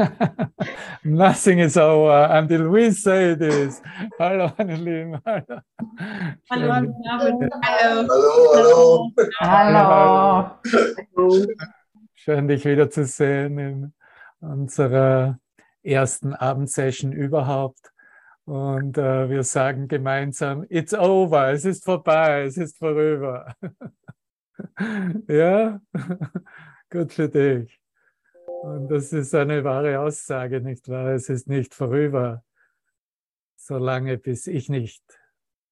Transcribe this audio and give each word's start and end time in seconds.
Nothing 1.04 1.58
is 1.60 1.76
over 1.76 2.28
until 2.30 2.68
we 2.68 2.90
say 2.90 3.34
this. 3.34 3.82
Hallo, 4.18 4.52
meine 4.58 4.76
Lieben. 4.76 5.20
Hallo. 5.24 5.60
Hallo. 6.50 6.94
Hallo, 7.70 9.10
hallo. 9.40 10.50
Hallo. 11.16 11.46
Schön, 12.14 12.48
dich 12.48 12.64
wieder 12.64 12.90
zu 12.90 13.04
sehen 13.04 13.58
in 13.58 13.92
unserer 14.40 15.38
ersten 15.82 16.34
Abendsession 16.34 17.12
überhaupt. 17.12 17.90
Und 18.44 18.98
äh, 18.98 19.28
wir 19.28 19.44
sagen 19.44 19.86
gemeinsam, 19.86 20.64
it's 20.68 20.92
over, 20.92 21.52
es 21.52 21.64
ist 21.64 21.84
vorbei, 21.84 22.44
es 22.44 22.56
ist 22.56 22.78
vorüber. 22.78 23.54
ja, 25.28 25.80
gut 26.90 27.12
für 27.12 27.28
dich. 27.28 27.79
Und 28.60 28.88
das 28.88 29.14
ist 29.14 29.34
eine 29.34 29.64
wahre 29.64 30.00
Aussage, 30.00 30.60
nicht 30.60 30.86
wahr? 30.90 31.14
Es 31.14 31.30
ist 31.30 31.48
nicht 31.48 31.74
vorüber, 31.74 32.44
solange 33.56 34.18
bis 34.18 34.46
ich 34.46 34.68
nicht 34.68 35.02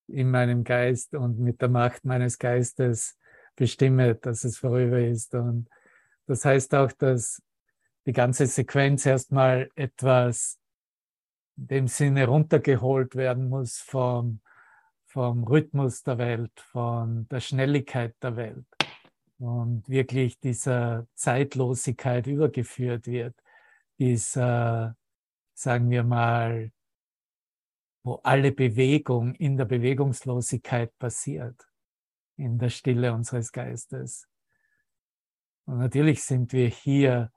in 0.07 0.31
meinem 0.31 0.65
Geist 0.65 1.15
und 1.15 1.39
mit 1.39 1.61
der 1.61 1.69
Macht 1.69 2.07
meines 2.07 2.39
Geistes 2.39 3.19
bestimme, 3.57 4.15
dass 4.15 4.45
es 4.45 4.57
vorüber 4.57 5.01
ist. 5.01 5.35
Und 5.35 5.69
das 6.27 6.47
heißt 6.47 6.75
auch, 6.75 6.91
dass 6.93 7.43
die 8.07 8.15
ganze 8.15 8.47
Sequenz 8.47 9.05
erstmal 9.05 9.71
etwas 9.75 10.59
in 11.59 11.67
dem 11.67 11.89
Sinne 11.89 12.27
runtergeholt 12.27 13.17
werden 13.17 13.51
muss 13.51 13.81
vom, 13.81 14.41
vom 15.05 15.45
Rhythmus 15.45 16.05
der 16.05 16.17
Welt, 16.17 16.59
von 16.59 17.29
der 17.29 17.41
Schnelligkeit 17.41 18.15
der 18.23 18.37
Welt 18.37 18.78
und 19.39 19.89
wirklich 19.89 20.39
dieser 20.41 21.07
Zeitlosigkeit 21.15 22.27
übergeführt 22.27 23.07
wird, 23.07 23.35
dieser, 23.99 24.97
sagen 25.55 25.91
wir 25.91 26.05
mal, 26.05 26.73
wo 28.03 28.15
alle 28.23 28.53
Bewegung 28.53 29.35
in 29.35 29.57
der 29.57 29.65
Bewegungslosigkeit 29.65 30.97
passiert, 30.99 31.69
in 32.37 32.59
der 32.59 32.71
Stille 32.71 33.13
unseres 33.13 33.53
Geistes. 33.53 34.29
Und 35.67 35.79
natürlich 35.79 36.23
sind 36.25 36.53
wir 36.53 36.69
hier, 36.69 37.31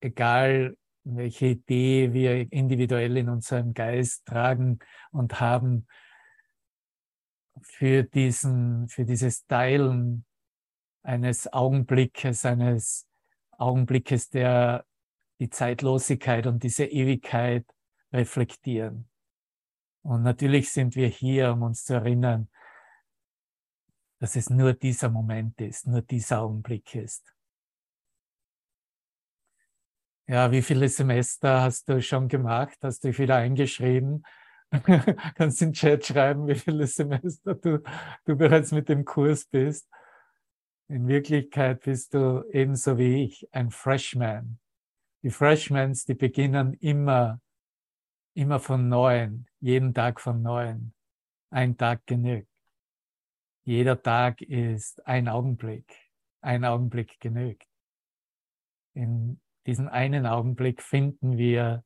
egal 0.00 0.76
welche 1.04 1.46
Idee 1.46 2.12
wir 2.12 2.52
individuell 2.52 3.16
in 3.16 3.28
unserem 3.28 3.72
Geist 3.74 4.26
tragen 4.26 4.78
und 5.10 5.40
haben, 5.40 5.86
für 7.62 8.04
diesen, 8.04 8.88
für 8.88 9.04
dieses 9.04 9.46
Teilen 9.46 10.24
eines 11.08 11.50
Augenblickes, 11.50 12.44
eines 12.44 13.08
Augenblickes, 13.52 14.28
der 14.28 14.84
die 15.40 15.48
Zeitlosigkeit 15.48 16.46
und 16.46 16.62
diese 16.62 16.84
Ewigkeit 16.84 17.64
reflektieren. 18.12 19.08
Und 20.02 20.22
natürlich 20.22 20.70
sind 20.70 20.96
wir 20.96 21.08
hier, 21.08 21.52
um 21.52 21.62
uns 21.62 21.84
zu 21.84 21.94
erinnern, 21.94 22.50
dass 24.20 24.36
es 24.36 24.50
nur 24.50 24.74
dieser 24.74 25.08
Moment 25.08 25.58
ist, 25.62 25.86
nur 25.86 26.02
dieser 26.02 26.42
Augenblick 26.42 26.94
ist. 26.94 27.34
Ja, 30.26 30.52
wie 30.52 30.60
viele 30.60 30.90
Semester 30.90 31.62
hast 31.62 31.88
du 31.88 32.02
schon 32.02 32.28
gemacht? 32.28 32.76
Hast 32.82 33.02
du 33.02 33.08
dich 33.08 33.18
wieder 33.18 33.36
eingeschrieben? 33.36 34.24
Kannst 35.36 35.62
in 35.62 35.68
den 35.68 35.72
Chat 35.72 36.04
schreiben, 36.04 36.46
wie 36.46 36.54
viele 36.54 36.86
Semester 36.86 37.54
du, 37.54 37.82
du 38.26 38.36
bereits 38.36 38.72
mit 38.72 38.90
dem 38.90 39.06
Kurs 39.06 39.46
bist. 39.46 39.88
In 40.90 41.06
Wirklichkeit 41.06 41.82
bist 41.82 42.14
du 42.14 42.48
ebenso 42.50 42.96
wie 42.96 43.24
ich 43.24 43.46
ein 43.52 43.70
Freshman. 43.70 44.58
Die 45.22 45.28
Freshmans, 45.28 46.06
die 46.06 46.14
beginnen 46.14 46.72
immer, 46.80 47.42
immer 48.34 48.58
von 48.58 48.88
neuem, 48.88 49.46
jeden 49.60 49.92
Tag 49.92 50.18
von 50.18 50.40
neuem. 50.40 50.94
Ein 51.50 51.76
Tag 51.76 52.06
genügt. 52.06 52.48
Jeder 53.64 54.02
Tag 54.02 54.40
ist 54.40 55.06
ein 55.06 55.28
Augenblick. 55.28 55.94
Ein 56.40 56.64
Augenblick 56.64 57.20
genügt. 57.20 57.68
In 58.94 59.42
diesem 59.66 59.88
einen 59.88 60.24
Augenblick 60.24 60.82
finden 60.82 61.36
wir 61.36 61.84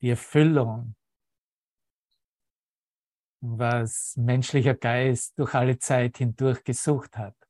die 0.00 0.10
Erfüllung, 0.10 0.96
was 3.40 4.16
menschlicher 4.16 4.74
Geist 4.74 5.38
durch 5.38 5.54
alle 5.54 5.78
Zeit 5.78 6.18
hindurch 6.18 6.64
gesucht 6.64 7.16
hat. 7.16 7.45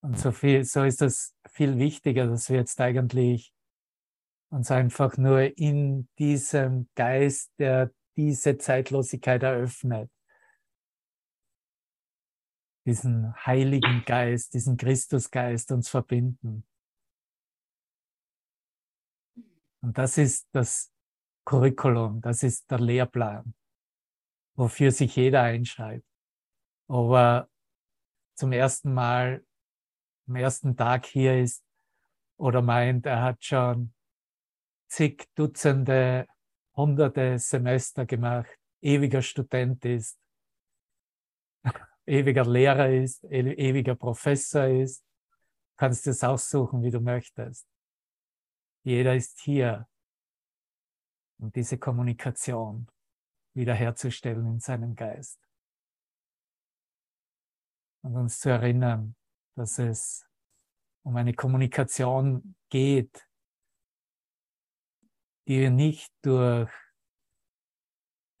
Und 0.00 0.18
so 0.18 0.30
viel, 0.30 0.64
so 0.64 0.84
ist 0.84 1.00
das 1.00 1.34
viel 1.48 1.78
wichtiger, 1.78 2.26
dass 2.26 2.48
wir 2.48 2.58
jetzt 2.58 2.80
eigentlich 2.80 3.52
uns 4.50 4.70
einfach 4.70 5.16
nur 5.16 5.58
in 5.58 6.08
diesem 6.18 6.88
Geist, 6.94 7.52
der 7.58 7.92
diese 8.16 8.58
Zeitlosigkeit 8.58 9.42
eröffnet, 9.42 10.10
diesen 12.86 13.34
heiligen 13.44 14.04
Geist, 14.06 14.54
diesen 14.54 14.76
Christusgeist 14.76 15.72
uns 15.72 15.88
verbinden. 15.88 16.66
Und 19.80 19.98
das 19.98 20.16
ist 20.18 20.48
das 20.52 20.92
Curriculum, 21.44 22.20
das 22.20 22.42
ist 22.42 22.70
der 22.70 22.80
Lehrplan, 22.80 23.54
wofür 24.56 24.90
sich 24.90 25.16
jeder 25.16 25.42
einschreibt. 25.42 26.06
Aber 26.88 27.48
zum 28.34 28.52
ersten 28.52 28.92
Mal 28.94 29.44
am 30.28 30.36
ersten 30.36 30.76
Tag 30.76 31.06
hier 31.06 31.40
ist 31.40 31.64
oder 32.36 32.62
meint, 32.62 33.06
er 33.06 33.22
hat 33.22 33.42
schon 33.42 33.94
zig 34.88 35.28
Dutzende, 35.34 36.26
hunderte 36.76 37.38
Semester 37.38 38.06
gemacht, 38.06 38.58
ewiger 38.80 39.22
Student 39.22 39.84
ist, 39.84 40.18
ewiger 42.06 42.44
Lehrer 42.44 42.90
ist, 42.90 43.24
e-, 43.24 43.52
ewiger 43.54 43.94
Professor 43.94 44.66
ist, 44.66 45.04
kannst 45.76 46.06
es 46.06 46.22
aussuchen, 46.22 46.82
wie 46.82 46.90
du 46.90 47.00
möchtest. 47.00 47.66
Jeder 48.84 49.14
ist 49.14 49.40
hier, 49.40 49.88
um 51.38 51.50
diese 51.52 51.78
Kommunikation 51.78 52.88
wiederherzustellen 53.54 54.46
in 54.46 54.60
seinem 54.60 54.94
Geist. 54.94 55.40
Und 58.02 58.16
uns 58.16 58.38
zu 58.38 58.50
erinnern, 58.50 59.16
dass 59.58 59.78
es 59.78 60.24
um 61.02 61.16
eine 61.16 61.34
Kommunikation 61.34 62.54
geht, 62.68 63.28
die 65.46 65.60
wir 65.60 65.70
nicht 65.70 66.12
durch 66.22 66.70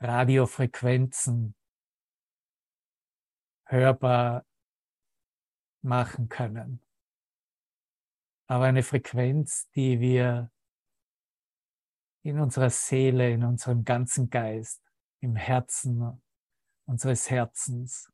Radiofrequenzen 0.00 1.56
hörbar 3.66 4.46
machen 5.82 6.28
können. 6.28 6.82
Aber 8.46 8.64
eine 8.66 8.82
Frequenz, 8.82 9.68
die 9.70 10.00
wir 10.00 10.52
in 12.22 12.38
unserer 12.38 12.70
Seele, 12.70 13.30
in 13.30 13.42
unserem 13.42 13.84
ganzen 13.84 14.30
Geist, 14.30 14.82
im 15.20 15.34
Herzen 15.34 16.22
unseres 16.86 17.28
Herzens 17.28 18.10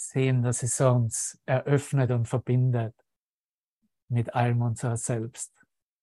sehen, 0.00 0.42
dass 0.42 0.62
es 0.62 0.80
uns 0.80 1.38
eröffnet 1.44 2.10
und 2.10 2.26
verbindet 2.26 2.94
mit 4.08 4.34
allem 4.34 4.62
unserer 4.62 4.96
Selbst 4.96 5.52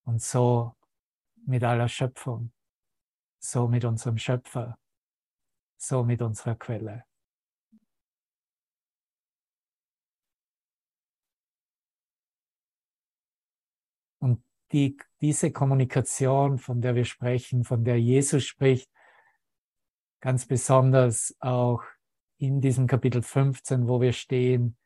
und 0.03 0.21
so 0.21 0.75
mit 1.45 1.63
aller 1.63 1.87
Schöpfung, 1.87 2.51
so 3.39 3.67
mit 3.67 3.85
unserem 3.85 4.17
Schöpfer, 4.17 4.77
so 5.77 6.03
mit 6.03 6.21
unserer 6.21 6.55
Quelle. 6.55 7.05
Und 14.19 14.43
die, 14.71 14.97
diese 15.21 15.51
Kommunikation, 15.51 16.59
von 16.59 16.81
der 16.81 16.93
wir 16.93 17.05
sprechen, 17.05 17.63
von 17.63 17.83
der 17.83 17.99
Jesus 17.99 18.45
spricht, 18.45 18.91
ganz 20.21 20.45
besonders 20.45 21.35
auch 21.39 21.83
in 22.37 22.61
diesem 22.61 22.87
Kapitel 22.87 23.21
15, 23.21 23.87
wo 23.87 23.99
wir 23.99 24.13
stehen, 24.13 24.77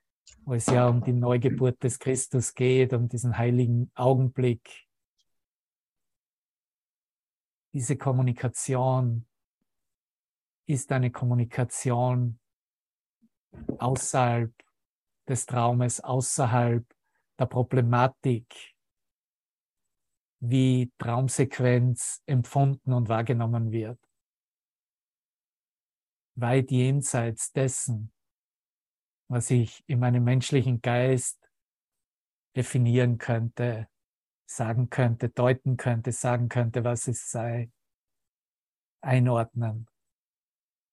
wo 0.46 0.54
es 0.54 0.68
ja 0.68 0.88
um 0.88 1.04
die 1.04 1.14
Neugeburt 1.14 1.84
des 1.84 2.00
Christus 2.00 2.54
geht, 2.54 2.94
um 2.94 3.10
diesen 3.10 3.38
heiligen 3.38 3.92
Augenblick. 3.94 4.88
Diese 7.74 7.98
Kommunikation 7.98 9.28
ist 10.66 10.92
eine 10.92 11.12
Kommunikation 11.12 12.40
außerhalb 13.80 14.54
des 15.28 15.46
Traumes, 15.46 16.00
außerhalb 16.00 16.86
der 17.38 17.46
Problematik, 17.46 18.74
wie 20.40 20.92
Traumsequenz 20.98 22.24
empfunden 22.26 22.94
und 22.94 23.10
wahrgenommen 23.10 23.72
wird 23.72 24.00
weit 26.36 26.72
jenseits 26.72 27.52
dessen, 27.52 28.14
was 29.30 29.50
ich 29.50 29.84
in 29.88 30.00
meinem 30.00 30.24
menschlichen 30.24 30.82
Geist 30.82 31.40
definieren 32.56 33.18
könnte, 33.18 33.88
sagen 34.46 34.90
könnte, 34.90 35.30
deuten 35.30 35.78
könnte, 35.78 36.12
sagen 36.12 36.50
könnte, 36.50 36.84
was 36.84 37.08
es 37.08 37.32
sei, 37.32 37.72
einordnen, 39.02 39.88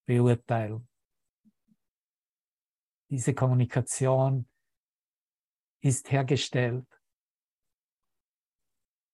beurteilen. 0.07 0.89
Diese 3.11 3.35
Kommunikation 3.35 4.49
ist 5.81 6.11
hergestellt, 6.11 6.87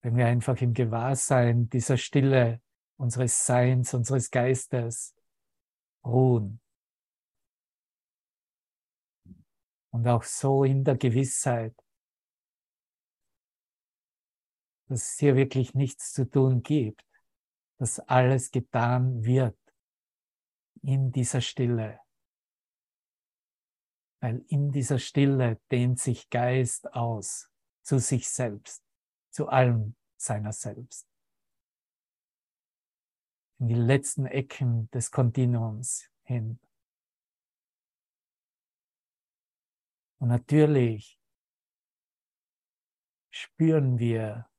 wenn 0.03 0.17
wir 0.17 0.27
einfach 0.27 0.61
im 0.61 0.75
Gewahrsein 0.75 1.71
dieser 1.71 1.97
Stille 1.97 2.61
unseres 2.97 3.47
Seins, 3.47 3.95
unseres 3.95 4.31
Geistes 4.31 5.14
ruhen. 6.05 6.61
Und 9.91 10.09
auch 10.09 10.25
so 10.25 10.65
in 10.65 10.85
der 10.85 10.97
Gewissheit, 10.97 11.75
dass 14.89 15.13
es 15.13 15.19
hier 15.19 15.37
wirklich 15.37 15.75
nichts 15.75 16.13
zu 16.13 16.29
tun 16.29 16.63
gibt, 16.63 17.05
dass 17.79 18.01
alles 18.01 18.51
getan 18.51 19.25
wird 19.25 19.59
in 20.83 21.11
dieser 21.13 21.41
Stille. 21.41 22.01
Weil 24.21 24.45
in 24.49 24.71
dieser 24.71 24.99
Stille 24.99 25.61
dehnt 25.71 26.01
sich 26.01 26.29
Geist 26.29 26.93
aus 26.93 27.51
zu 27.83 27.99
sich 27.99 28.29
selbst, 28.29 28.83
zu 29.31 29.49
allem 29.49 29.97
seiner 30.17 30.53
selbst. 30.53 31.14
In 33.65 33.69
die 33.69 33.77
letzten 33.77 34.27
Ecken 34.27 34.91
des 34.91 35.11
Kontinuums 35.11 36.11
hin. 36.25 36.61
Und 40.19 40.29
natürlich 40.29 41.19
spüren 43.31 43.99
wir 43.99 44.51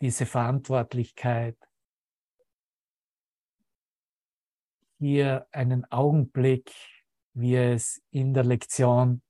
diese 0.00 0.24
Verantwortlichkeit, 0.24 1.58
hier 4.98 5.46
einen 5.52 5.84
Augenblick, 5.92 6.72
wie 7.34 7.56
es 7.56 8.02
in 8.10 8.32
der 8.32 8.44
Lektion 8.44 9.20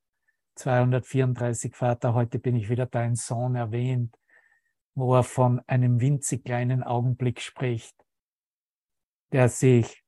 234 0.54 1.74
Vater, 1.74 2.14
heute 2.14 2.38
bin 2.38 2.54
ich 2.54 2.68
wieder 2.68 2.86
dein 2.86 3.16
Sohn 3.16 3.56
erwähnt, 3.56 4.16
wo 4.94 5.16
er 5.16 5.24
von 5.24 5.58
einem 5.66 6.00
winzig 6.00 6.44
kleinen 6.44 6.84
Augenblick 6.84 7.40
spricht, 7.40 8.01
der 9.32 9.48
sich 9.48 10.04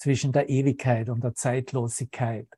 zwischen 0.00 0.32
der 0.32 0.48
Ewigkeit 0.48 1.08
und 1.08 1.22
der 1.24 1.34
Zeitlosigkeit 1.34 2.48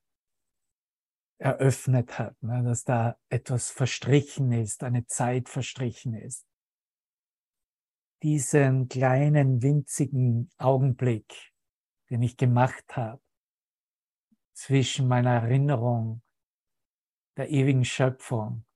eröffnet 1.39 2.19
hat, 2.19 2.41
ne, 2.43 2.63
dass 2.63 2.85
da 2.85 3.19
etwas 3.31 3.71
verstrichen 3.71 4.53
ist, 4.53 4.85
eine 4.85 5.07
Zeit 5.07 5.49
verstrichen 5.49 6.15
ist. 6.15 6.47
Diesen 8.23 8.89
kleinen, 8.89 9.63
winzigen 9.63 10.51
Augenblick, 10.59 11.55
den 12.11 12.21
ich 12.21 12.37
gemacht 12.37 12.85
habe, 12.95 13.23
zwischen 14.53 15.09
meiner 15.09 15.43
Erinnerung 15.43 16.23
der 17.39 17.49
ewigen 17.49 17.87
Schöpfung 17.87 18.67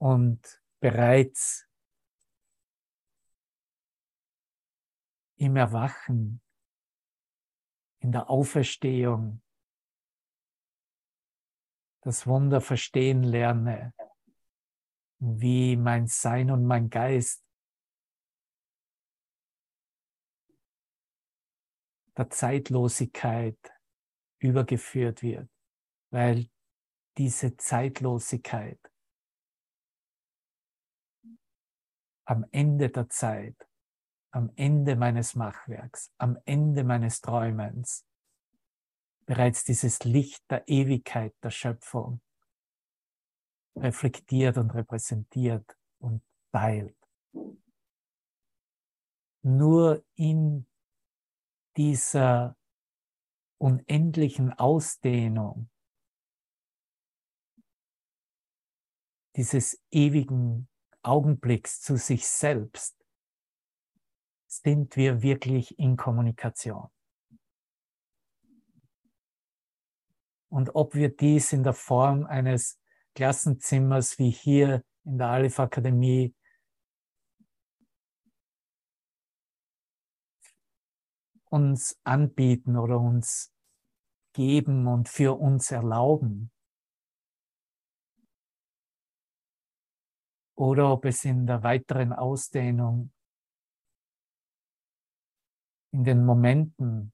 und 0.00 0.62
bereits 0.80 1.67
im 5.38 5.56
Erwachen, 5.56 6.40
in 8.00 8.12
der 8.12 8.28
Auferstehung 8.28 9.42
das 12.02 12.26
Wunder 12.26 12.60
verstehen 12.60 13.22
lerne, 13.22 13.92
wie 15.18 15.76
mein 15.76 16.06
Sein 16.06 16.50
und 16.50 16.64
mein 16.64 16.90
Geist 16.90 17.44
der 22.16 22.30
Zeitlosigkeit 22.30 23.58
übergeführt 24.38 25.22
wird, 25.22 25.48
weil 26.10 26.48
diese 27.16 27.56
Zeitlosigkeit 27.56 28.80
am 32.24 32.44
Ende 32.50 32.90
der 32.90 33.08
Zeit, 33.08 33.67
am 34.30 34.50
Ende 34.56 34.96
meines 34.96 35.34
Machwerks, 35.34 36.12
am 36.18 36.38
Ende 36.44 36.84
meines 36.84 37.20
Träumens 37.20 38.06
bereits 39.26 39.64
dieses 39.64 40.04
Licht 40.04 40.42
der 40.50 40.66
Ewigkeit 40.68 41.34
der 41.42 41.50
Schöpfung 41.50 42.20
reflektiert 43.76 44.56
und 44.58 44.70
repräsentiert 44.74 45.76
und 45.98 46.22
teilt. 46.52 46.96
Nur 49.42 50.04
in 50.14 50.66
dieser 51.76 52.56
unendlichen 53.58 54.52
Ausdehnung 54.52 55.70
dieses 59.36 59.80
ewigen 59.90 60.68
Augenblicks 61.02 61.80
zu 61.80 61.96
sich 61.96 62.26
selbst 62.26 62.97
sind 64.58 64.96
wir 64.96 65.22
wirklich 65.22 65.78
in 65.78 65.96
Kommunikation. 65.96 66.88
und 70.48 70.74
ob 70.74 70.94
wir 70.94 71.14
dies 71.14 71.52
in 71.52 71.62
der 71.62 71.74
Form 71.74 72.24
eines 72.24 72.80
Klassenzimmers 73.14 74.18
wie 74.18 74.30
hier 74.30 74.84
in 75.04 75.18
der 75.18 75.28
Aleph 75.28 75.58
Akademie 75.58 76.34
uns 81.44 81.98
anbieten 82.04 82.76
oder 82.76 83.00
uns 83.00 83.52
geben 84.34 84.86
und 84.86 85.08
für 85.08 85.38
uns 85.38 85.70
erlauben. 85.70 86.50
Oder 90.54 90.92
ob 90.92 91.04
es 91.04 91.24
in 91.24 91.46
der 91.46 91.62
weiteren 91.62 92.12
Ausdehnung, 92.12 93.12
in 95.92 96.04
den 96.04 96.24
Momenten 96.24 97.12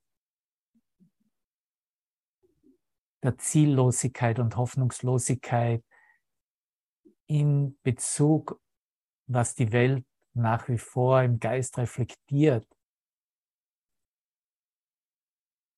der 3.23 3.39
Ziellosigkeit 3.39 4.39
und 4.39 4.57
Hoffnungslosigkeit 4.57 5.83
in 7.27 7.79
Bezug, 7.83 8.61
was 9.27 9.55
die 9.55 9.73
Welt 9.73 10.05
nach 10.35 10.69
wie 10.69 10.79
vor 10.79 11.23
im 11.23 11.39
Geist 11.39 11.79
reflektiert, 11.79 12.67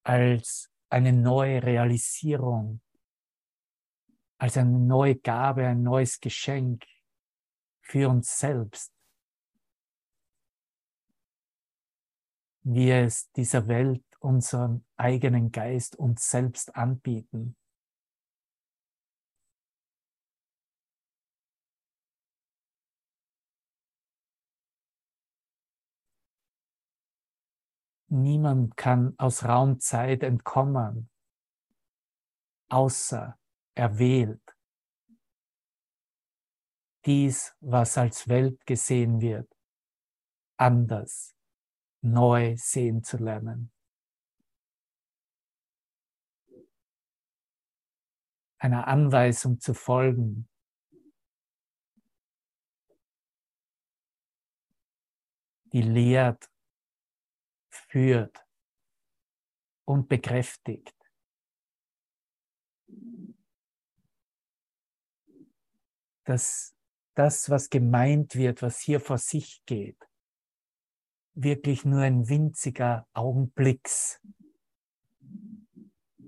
als 0.02 0.71
eine 0.88 1.12
neue 1.12 1.62
Realisierung, 1.62 2.80
als 4.38 4.56
eine 4.56 4.78
neue 4.78 5.16
Gabe, 5.16 5.66
ein 5.66 5.82
neues 5.82 6.21
Geschenk 6.21 6.85
für 7.80 8.09
uns 8.09 8.38
selbst, 8.38 8.96
wie 12.68 12.90
es 12.90 13.30
dieser 13.30 13.68
Welt 13.68 14.02
unseren 14.18 14.85
eigenen 14.96 15.52
Geist 15.52 15.94
uns 15.94 16.28
selbst 16.28 16.75
anbieten. 16.75 17.56
Niemand 28.08 28.76
kann 28.76 29.14
aus 29.16 29.44
Raumzeit 29.44 30.25
entkommen, 30.25 31.08
außer 32.68 33.38
er 33.76 33.99
wählt 34.00 34.42
dies, 37.04 37.54
was 37.61 37.96
als 37.96 38.26
Welt 38.26 38.66
gesehen 38.66 39.20
wird, 39.20 39.49
anders, 40.56 41.36
neu 42.12 42.56
sehen 42.56 43.02
zu 43.02 43.16
lernen. 43.18 43.70
einer 48.58 48.88
Anweisung 48.88 49.60
zu 49.60 49.75
folgen. 49.75 50.48
Die 55.72 55.82
lehrt, 55.82 56.50
führt 57.70 58.46
und 59.84 60.08
bekräftigt. 60.08 60.94
Dass 66.25 66.75
das, 67.14 67.50
was 67.50 67.70
gemeint 67.70 68.34
wird, 68.34 68.62
was 68.62 68.80
hier 68.80 69.00
vor 69.00 69.18
sich 69.18 69.64
geht, 69.64 70.05
wirklich 71.37 71.85
nur 71.85 72.00
ein 72.00 72.28
winziger 72.28 73.07
Augenblicks 73.12 74.21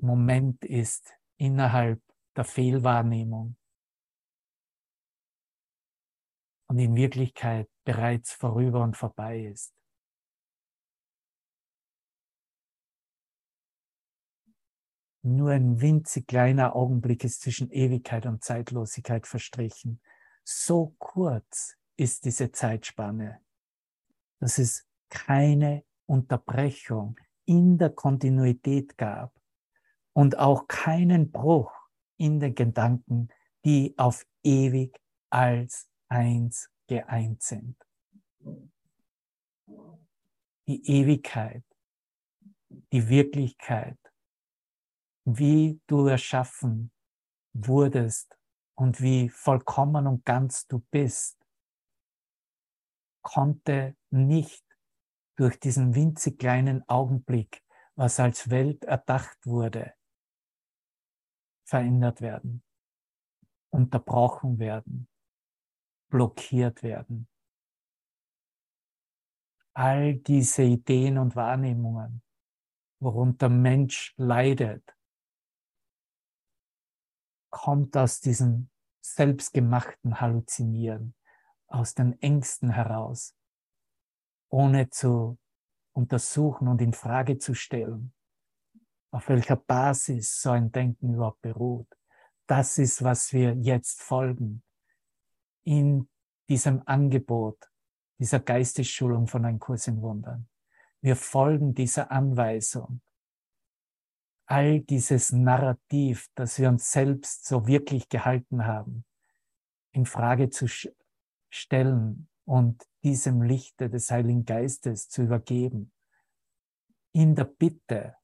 Moment 0.00 0.64
ist 0.64 1.12
innerhalb 1.38 2.00
der 2.36 2.44
Fehlwahrnehmung 2.44 3.56
und 6.68 6.78
in 6.78 6.94
Wirklichkeit 6.94 7.68
bereits 7.84 8.32
vorüber 8.32 8.82
und 8.82 8.96
vorbei 8.96 9.46
ist. 9.46 9.74
Nur 15.22 15.50
ein 15.50 15.80
winzig 15.80 16.26
kleiner 16.26 16.76
Augenblick 16.76 17.24
ist 17.24 17.40
zwischen 17.40 17.70
Ewigkeit 17.70 18.24
und 18.24 18.44
Zeitlosigkeit 18.44 19.26
verstrichen. 19.26 20.00
So 20.44 20.94
kurz 20.98 21.76
ist 21.96 22.24
diese 22.24 22.52
Zeitspanne, 22.52 23.42
dass 24.38 24.58
es 24.58 24.87
keine 25.10 25.84
Unterbrechung 26.06 27.18
in 27.44 27.78
der 27.78 27.90
Kontinuität 27.90 28.96
gab 28.96 29.32
und 30.12 30.38
auch 30.38 30.66
keinen 30.68 31.30
Bruch 31.30 31.72
in 32.16 32.40
den 32.40 32.54
Gedanken, 32.54 33.28
die 33.64 33.94
auf 33.96 34.26
ewig 34.42 35.00
als 35.30 35.88
eins 36.08 36.70
geeint 36.86 37.42
sind. 37.42 37.76
Die 40.66 40.86
Ewigkeit, 40.86 41.64
die 42.92 43.08
Wirklichkeit, 43.08 43.98
wie 45.24 45.80
du 45.86 46.06
erschaffen 46.06 46.90
wurdest 47.52 48.38
und 48.74 49.00
wie 49.00 49.28
vollkommen 49.28 50.06
und 50.06 50.24
ganz 50.24 50.66
du 50.66 50.80
bist, 50.90 51.38
konnte 53.22 53.96
nicht 54.10 54.67
durch 55.38 55.60
diesen 55.60 55.94
winzig 55.94 56.36
kleinen 56.36 56.86
Augenblick, 56.88 57.64
was 57.94 58.18
als 58.18 58.50
Welt 58.50 58.84
erdacht 58.84 59.46
wurde, 59.46 59.94
verändert 61.64 62.20
werden, 62.20 62.64
unterbrochen 63.70 64.58
werden, 64.58 65.08
blockiert 66.10 66.82
werden. 66.82 67.28
All 69.74 70.16
diese 70.16 70.64
Ideen 70.64 71.18
und 71.18 71.36
Wahrnehmungen, 71.36 72.20
worunter 72.98 73.48
Mensch 73.48 74.14
leidet, 74.16 74.96
kommt 77.50 77.96
aus 77.96 78.20
diesem 78.20 78.70
selbstgemachten 79.00 80.20
Halluzinieren, 80.20 81.14
aus 81.68 81.94
den 81.94 82.20
Ängsten 82.20 82.70
heraus, 82.70 83.37
ohne 84.48 84.90
zu 84.90 85.38
untersuchen 85.92 86.68
und 86.68 86.80
in 86.80 86.92
Frage 86.92 87.38
zu 87.38 87.54
stellen, 87.54 88.12
auf 89.10 89.28
welcher 89.28 89.56
Basis 89.56 90.40
so 90.40 90.50
ein 90.50 90.70
Denken 90.70 91.14
überhaupt 91.14 91.42
beruht. 91.42 91.88
Das 92.46 92.78
ist, 92.78 93.02
was 93.02 93.32
wir 93.32 93.54
jetzt 93.54 94.00
folgen 94.00 94.62
in 95.64 96.08
diesem 96.48 96.82
Angebot, 96.86 97.58
dieser 98.18 98.40
Geistesschulung 98.40 99.26
von 99.26 99.44
einem 99.44 99.58
Kurs 99.58 99.86
in 99.86 100.00
Wundern. 100.00 100.48
Wir 101.00 101.14
folgen 101.14 101.74
dieser 101.74 102.10
Anweisung. 102.10 103.00
All 104.46 104.80
dieses 104.80 105.30
Narrativ, 105.30 106.28
das 106.34 106.58
wir 106.58 106.68
uns 106.68 106.90
selbst 106.90 107.46
so 107.46 107.66
wirklich 107.66 108.08
gehalten 108.08 108.64
haben, 108.64 109.04
in 109.92 110.06
Frage 110.06 110.48
zu 110.48 110.66
stellen 111.50 112.28
und 112.48 112.88
diesem 113.04 113.42
Lichte 113.42 113.90
des 113.90 114.10
Heiligen 114.10 114.46
Geistes 114.46 115.10
zu 115.10 115.22
übergeben. 115.22 115.92
In 117.12 117.34
der 117.34 117.44
Bitte, 117.44 118.16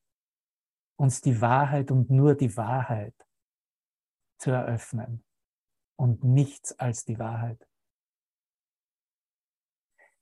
uns 0.97 1.21
die 1.21 1.43
Wahrheit 1.43 1.91
und 1.91 2.09
nur 2.09 2.35
die 2.35 2.57
Wahrheit 2.57 3.15
zu 4.39 4.51
eröffnen 4.51 5.23
und 5.97 6.25
nichts 6.25 6.73
als 6.79 7.05
die 7.05 7.19
Wahrheit. 7.19 7.69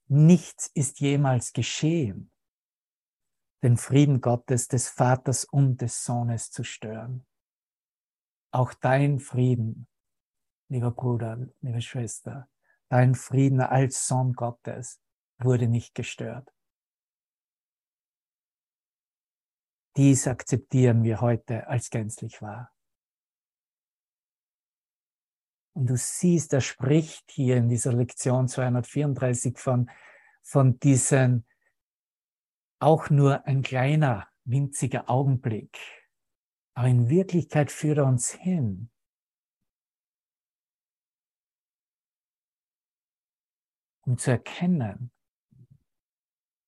Nichts 0.08 0.66
ist 0.74 0.98
jemals 0.98 1.52
geschehen, 1.52 2.32
den 3.62 3.76
Frieden 3.76 4.20
Gottes, 4.20 4.66
des 4.66 4.88
Vaters 4.88 5.44
und 5.44 5.80
des 5.80 6.04
Sohnes 6.04 6.50
zu 6.50 6.64
stören. 6.64 7.24
Auch 8.50 8.74
dein 8.74 9.20
Frieden, 9.20 9.86
lieber 10.68 10.90
Bruder, 10.90 11.46
liebe 11.60 11.80
Schwester, 11.80 12.48
dein 12.92 13.14
Frieden 13.14 13.62
als 13.62 14.06
Sohn 14.06 14.34
Gottes 14.34 15.00
wurde 15.38 15.66
nicht 15.66 15.94
gestört. 15.94 16.52
Dies 19.96 20.28
akzeptieren 20.28 21.02
wir 21.02 21.22
heute 21.22 21.68
als 21.68 21.88
gänzlich 21.88 22.42
wahr. 22.42 22.70
Und 25.74 25.86
du 25.86 25.96
siehst, 25.96 26.52
er 26.52 26.60
spricht 26.60 27.30
hier 27.30 27.56
in 27.56 27.70
dieser 27.70 27.94
Lektion 27.94 28.46
234 28.46 29.56
von, 29.56 29.90
von 30.42 30.78
diesen 30.78 31.46
auch 32.78 33.08
nur 33.08 33.46
ein 33.46 33.62
kleiner, 33.62 34.28
winziger 34.44 35.08
Augenblick. 35.08 35.78
Aber 36.74 36.88
in 36.88 37.08
Wirklichkeit 37.08 37.72
führt 37.72 37.96
er 37.98 38.04
uns 38.04 38.32
hin. 38.32 38.90
Um 44.12 44.18
zu 44.18 44.32
erkennen, 44.32 45.10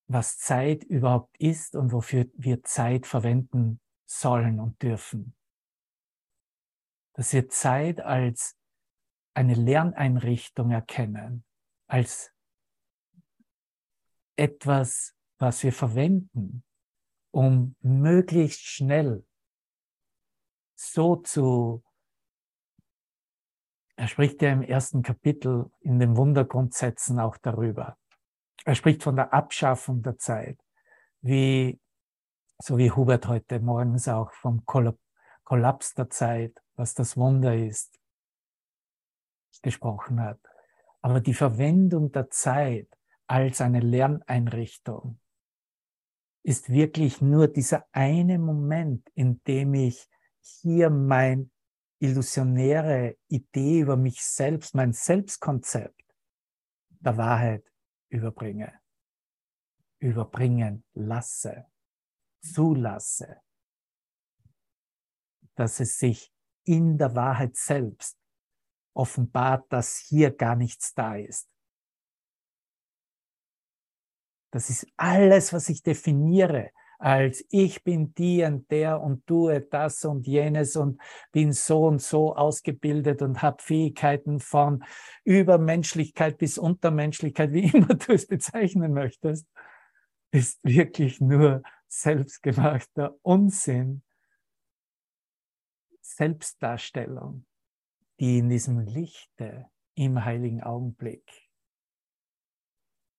was 0.07 0.39
Zeit 0.39 0.83
überhaupt 0.83 1.37
ist 1.37 1.77
und 1.77 1.93
wofür 1.93 2.25
wir 2.33 2.63
Zeit 2.63 3.07
verwenden 3.07 3.83
sollen 4.07 4.61
und 4.61 4.81
dürfen. 4.81 5.37
Dass 7.13 7.35
wir 7.35 7.51
Zeit 7.51 8.01
als 8.01 8.57
eine 9.35 9.53
Lerneinrichtung 9.53 10.71
erkennen, 10.71 11.45
als 11.87 12.33
etwas, 14.37 15.15
was 15.37 15.63
wir 15.65 15.73
verwenden, 15.75 16.65
um 17.31 17.77
möglichst 17.83 18.63
schnell 18.63 19.23
so 20.77 21.17
zu, 21.17 21.85
er 23.97 24.09
spricht 24.09 24.43
ja 24.43 24.53
im 24.53 24.63
ersten 24.63 25.03
Kapitel 25.03 25.71
in 25.81 25.99
den 25.99 26.17
Wundergrundsätzen 26.17 27.21
auch 27.21 27.37
darüber. 27.37 27.97
Er 28.65 28.75
spricht 28.75 29.03
von 29.03 29.17
der 29.17 29.33
Abschaffung 29.33 30.03
der 30.03 30.19
Zeit, 30.19 30.59
wie, 31.21 31.81
so 32.59 32.79
wie 32.79 32.91
Hubert 32.91 33.29
heute 33.29 33.61
morgens 33.61 34.09
auch 34.09 34.33
vom 34.33 34.65
Kollaps 34.65 35.95
der 35.95 36.11
Zeit, 36.11 36.61
was 36.77 36.95
das 36.95 37.17
Wunder 37.17 37.55
ist, 37.55 37.99
gesprochen 39.63 40.21
hat. 40.21 40.41
Aber 41.01 41.21
die 41.21 41.35
Verwendung 41.35 42.11
der 42.11 42.31
Zeit 42.31 42.89
als 43.27 43.61
eine 43.61 43.81
Lerneinrichtung 43.81 45.21
ist 46.43 46.69
wirklich 46.69 47.21
nur 47.21 47.49
dieser 47.49 47.87
eine 47.93 48.39
Moment, 48.39 49.09
in 49.15 49.43
dem 49.45 49.75
ich 49.75 50.09
hier 50.41 50.91
mein 50.91 51.51
illusionäre 51.99 53.17
Idee 53.29 53.81
über 53.81 53.97
mich 53.97 54.23
selbst, 54.23 54.75
mein 54.75 54.93
Selbstkonzept 54.93 56.03
der 56.89 57.17
Wahrheit 57.17 57.71
überbringe, 58.09 58.81
überbringen 59.99 60.85
lasse, 60.93 61.67
zulasse, 62.43 63.41
dass 65.55 65.81
es 65.81 65.99
sich 65.99 66.33
in 66.65 66.99
der 66.99 67.15
Wahrheit 67.15 67.57
selbst 67.57 68.19
offenbart, 68.95 69.71
dass 69.73 69.99
hier 69.99 70.35
gar 70.35 70.57
nichts 70.57 70.95
da 70.95 71.17
ist. 71.17 71.49
Das 74.51 74.71
ist 74.71 74.87
alles, 74.97 75.53
was 75.53 75.69
ich 75.69 75.83
definiere 75.83 76.71
als 76.99 77.45
ich 77.51 77.83
bin 77.85 78.15
die 78.15 78.45
und 78.45 78.71
der 78.71 79.01
und 79.01 79.27
tue 79.27 79.61
das 79.61 80.05
und 80.05 80.27
jenes 80.27 80.77
und 80.77 81.01
bin 81.33 81.53
so 81.53 81.87
und 81.87 82.01
so 82.01 82.35
ausgebildet 82.35 83.23
und 83.23 83.43
habe 83.43 83.63
Fähigkeiten 83.63 84.41
von 84.41 84.85
Übermenschlichkeit 85.25 86.39
bis 86.39 86.59
Untermenschlichkeit, 86.59 87.53
wie 87.53 87.71
immer 87.75 87.95
du 87.95 88.13
es 88.13 88.27
bezeichnen 88.27 88.93
möchtest, 88.93 89.47
ist 90.31 90.59
wirklich 90.63 91.21
nur 91.21 91.63
selbstgemachter 91.89 93.17
Unsinn, 93.23 94.03
Selbstdarstellung 96.01 97.47
die 98.21 98.39
in 98.39 98.49
diesem 98.49 98.81
Lichte 98.81 99.67
im 99.95 100.25
heiligen 100.25 100.63
Augenblick 100.63 101.51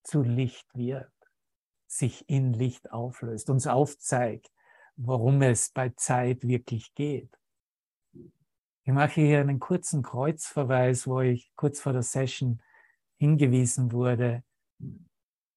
zu 0.03 0.21
Licht 0.21 0.67
wird, 0.75 1.11
sich 1.97 2.27
in 2.29 2.53
Licht 2.53 2.91
auflöst, 2.91 3.49
uns 3.49 3.67
aufzeigt, 3.67 4.51
worum 4.95 5.41
es 5.41 5.69
bei 5.69 5.89
Zeit 5.89 6.47
wirklich 6.47 6.93
geht. 6.95 7.29
Ich 8.83 8.93
mache 8.93 9.21
hier 9.21 9.39
einen 9.39 9.59
kurzen 9.59 10.03
Kreuzverweis, 10.03 11.07
wo 11.07 11.21
ich 11.21 11.51
kurz 11.55 11.79
vor 11.79 11.93
der 11.93 12.03
Session 12.03 12.61
hingewiesen 13.17 13.91
wurde, 13.91 14.43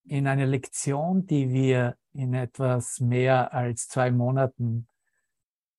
in 0.04 0.26
eine 0.26 0.46
Lektion, 0.46 1.26
die 1.26 1.50
wir 1.50 1.96
in 2.14 2.32
etwas 2.32 3.00
mehr 3.00 3.52
als 3.52 3.88
zwei 3.88 4.10
Monaten 4.10 4.88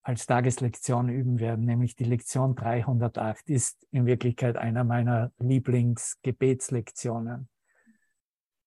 als 0.04 0.26
Tageslektion 0.26 1.10
üben 1.10 1.40
werden, 1.40 1.66
nämlich 1.66 1.96
die 1.96 2.04
Lektion 2.04 2.56
308, 2.56 3.50
ist 3.50 3.88
in 3.92 4.06
Wirklichkeit 4.06 4.56
einer 4.56 4.84
meiner 4.84 5.32
Lieblingsgebetslektionen. 5.40 7.50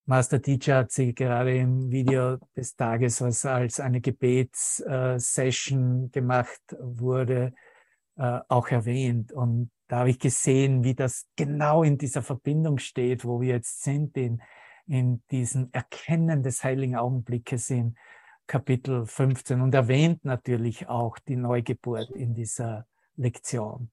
Master 0.04 0.42
Teacher 0.42 0.78
hat 0.78 0.90
sie 0.90 1.14
gerade 1.14 1.56
im 1.56 1.92
Video 1.92 2.38
des 2.56 2.74
Tages, 2.74 3.20
was 3.20 3.46
als 3.46 3.78
eine 3.78 4.00
Gebetssession 4.00 6.10
gemacht 6.10 6.60
wurde, 6.80 7.52
äh, 8.16 8.40
auch 8.48 8.68
erwähnt. 8.68 9.32
Und 9.32 9.70
da 9.86 10.00
habe 10.00 10.10
ich 10.10 10.18
gesehen, 10.18 10.82
wie 10.82 10.94
das 10.94 11.28
genau 11.36 11.84
in 11.84 11.98
dieser 11.98 12.22
Verbindung 12.22 12.78
steht, 12.78 13.24
wo 13.24 13.40
wir 13.40 13.54
jetzt 13.54 13.84
sind, 13.84 14.16
in, 14.16 14.42
in 14.86 15.22
diesem 15.30 15.68
Erkennen 15.72 16.42
des 16.42 16.64
heiligen 16.64 16.96
Augenblickes 16.96 17.70
in 17.70 17.94
Kapitel 18.48 19.06
15 19.06 19.60
und 19.60 19.72
erwähnt 19.74 20.24
natürlich 20.24 20.88
auch 20.88 21.18
die 21.20 21.36
Neugeburt 21.36 22.10
in 22.10 22.34
dieser 22.34 22.86
Lektion. 23.16 23.92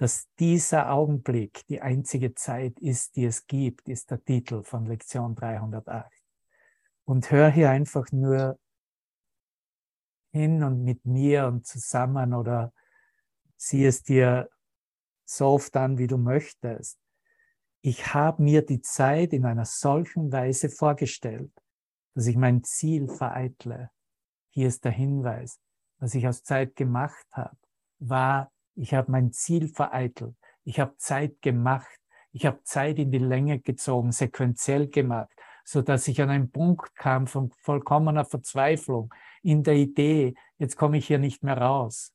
Dass 0.00 0.32
dieser 0.38 0.90
Augenblick 0.90 1.66
die 1.66 1.82
einzige 1.82 2.32
Zeit 2.32 2.78
ist, 2.78 3.16
die 3.16 3.26
es 3.26 3.46
gibt, 3.46 3.86
ist 3.86 4.10
der 4.10 4.24
Titel 4.24 4.62
von 4.62 4.86
Lektion 4.86 5.34
308. 5.34 6.10
Und 7.04 7.30
hör 7.30 7.50
hier 7.50 7.68
einfach 7.68 8.10
nur 8.10 8.58
hin 10.32 10.62
und 10.62 10.84
mit 10.84 11.04
mir 11.04 11.48
und 11.48 11.66
zusammen 11.66 12.32
oder 12.32 12.72
sieh 13.58 13.84
es 13.84 14.02
dir 14.02 14.48
so 15.26 15.48
oft 15.48 15.76
an, 15.76 15.98
wie 15.98 16.06
du 16.06 16.16
möchtest. 16.16 16.98
Ich 17.82 18.14
habe 18.14 18.42
mir 18.42 18.64
die 18.64 18.80
Zeit 18.80 19.34
in 19.34 19.44
einer 19.44 19.66
solchen 19.66 20.32
Weise 20.32 20.70
vorgestellt, 20.70 21.52
dass 22.14 22.26
ich 22.26 22.36
mein 22.36 22.64
Ziel 22.64 23.06
vereitle. 23.06 23.90
Hier 24.48 24.68
ist 24.68 24.82
der 24.82 24.92
Hinweis. 24.92 25.60
Was 25.98 26.14
ich 26.14 26.26
aus 26.26 26.42
Zeit 26.42 26.74
gemacht 26.74 27.26
habe, 27.32 27.58
war, 27.98 28.50
ich 28.74 28.94
habe 28.94 29.10
mein 29.10 29.32
Ziel 29.32 29.68
vereitelt. 29.68 30.34
Ich 30.64 30.80
habe 30.80 30.96
Zeit 30.96 31.40
gemacht. 31.42 31.98
Ich 32.32 32.46
habe 32.46 32.62
Zeit 32.62 32.98
in 32.98 33.10
die 33.10 33.18
Länge 33.18 33.58
gezogen, 33.58 34.12
sequenziell 34.12 34.88
gemacht, 34.88 35.30
so 35.64 35.82
dass 35.82 36.06
ich 36.06 36.22
an 36.22 36.30
einen 36.30 36.50
Punkt 36.50 36.94
kam 36.94 37.26
von 37.26 37.50
vollkommener 37.50 38.24
Verzweiflung 38.24 39.12
in 39.42 39.62
der 39.62 39.74
Idee, 39.74 40.34
jetzt 40.58 40.76
komme 40.76 40.98
ich 40.98 41.06
hier 41.06 41.18
nicht 41.18 41.42
mehr 41.42 41.58
raus. 41.58 42.14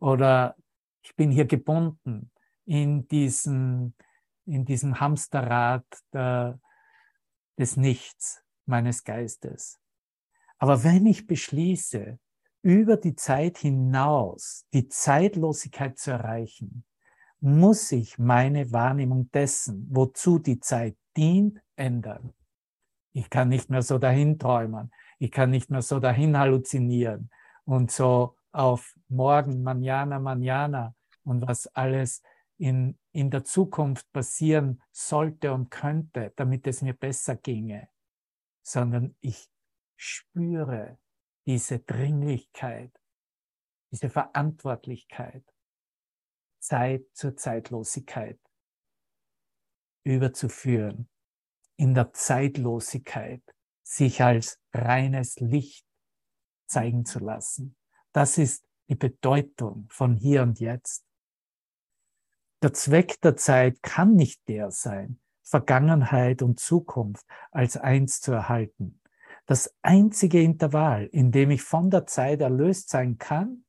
Oder 0.00 0.56
ich 1.02 1.14
bin 1.14 1.30
hier 1.30 1.44
gebunden 1.44 2.30
in 2.64 3.06
diesem, 3.08 3.94
in 4.46 4.64
diesem 4.64 4.98
Hamsterrad 4.98 5.84
der, 6.12 6.58
des 7.58 7.76
Nichts 7.76 8.42
meines 8.66 9.04
Geistes. 9.04 9.78
Aber 10.58 10.82
wenn 10.84 11.06
ich 11.06 11.26
beschließe, 11.26 12.18
über 12.62 12.96
die 12.96 13.16
Zeit 13.16 13.58
hinaus 13.58 14.66
die 14.72 14.88
Zeitlosigkeit 14.88 15.98
zu 15.98 16.12
erreichen, 16.12 16.84
muss 17.40 17.90
ich 17.90 18.18
meine 18.18 18.70
Wahrnehmung 18.70 19.30
dessen, 19.32 19.88
wozu 19.90 20.38
die 20.38 20.60
Zeit 20.60 20.96
dient, 21.16 21.60
ändern. 21.74 22.32
Ich 23.12 23.28
kann 23.28 23.48
nicht 23.48 23.68
mehr 23.68 23.82
so 23.82 23.98
dahin 23.98 24.38
träumen. 24.38 24.92
Ich 25.18 25.32
kann 25.32 25.50
nicht 25.50 25.70
mehr 25.70 25.82
so 25.82 25.98
dahin 25.98 26.38
halluzinieren 26.38 27.30
und 27.64 27.90
so 27.90 28.36
auf 28.52 28.94
morgen, 29.08 29.62
manana, 29.62 30.18
manana 30.18 30.94
und 31.24 31.46
was 31.46 31.66
alles 31.68 32.22
in, 32.58 32.96
in 33.10 33.30
der 33.30 33.44
Zukunft 33.44 34.10
passieren 34.12 34.80
sollte 34.92 35.52
und 35.52 35.70
könnte, 35.70 36.32
damit 36.36 36.66
es 36.66 36.80
mir 36.82 36.94
besser 36.94 37.36
ginge, 37.36 37.88
sondern 38.62 39.16
ich 39.20 39.48
spüre 39.96 40.98
diese 41.46 41.80
Dringlichkeit, 41.80 42.92
diese 43.90 44.08
Verantwortlichkeit, 44.10 45.44
Zeit 46.60 47.04
zur 47.12 47.36
Zeitlosigkeit 47.36 48.38
überzuführen, 50.04 51.08
in 51.76 51.94
der 51.94 52.12
Zeitlosigkeit 52.12 53.42
sich 53.82 54.22
als 54.22 54.60
reines 54.72 55.38
Licht 55.40 55.86
zeigen 56.66 57.04
zu 57.04 57.18
lassen. 57.18 57.76
Das 58.12 58.38
ist 58.38 58.64
die 58.88 58.94
Bedeutung 58.94 59.86
von 59.90 60.16
hier 60.16 60.42
und 60.42 60.60
jetzt. 60.60 61.04
Der 62.62 62.72
Zweck 62.72 63.20
der 63.20 63.36
Zeit 63.36 63.82
kann 63.82 64.14
nicht 64.14 64.46
der 64.48 64.70
sein, 64.70 65.20
Vergangenheit 65.42 66.42
und 66.42 66.60
Zukunft 66.60 67.26
als 67.50 67.76
eins 67.76 68.20
zu 68.20 68.32
erhalten. 68.32 69.01
Das 69.46 69.74
einzige 69.82 70.40
Intervall, 70.40 71.06
in 71.06 71.32
dem 71.32 71.50
ich 71.50 71.62
von 71.62 71.90
der 71.90 72.06
Zeit 72.06 72.40
erlöst 72.40 72.88
sein 72.88 73.18
kann, 73.18 73.64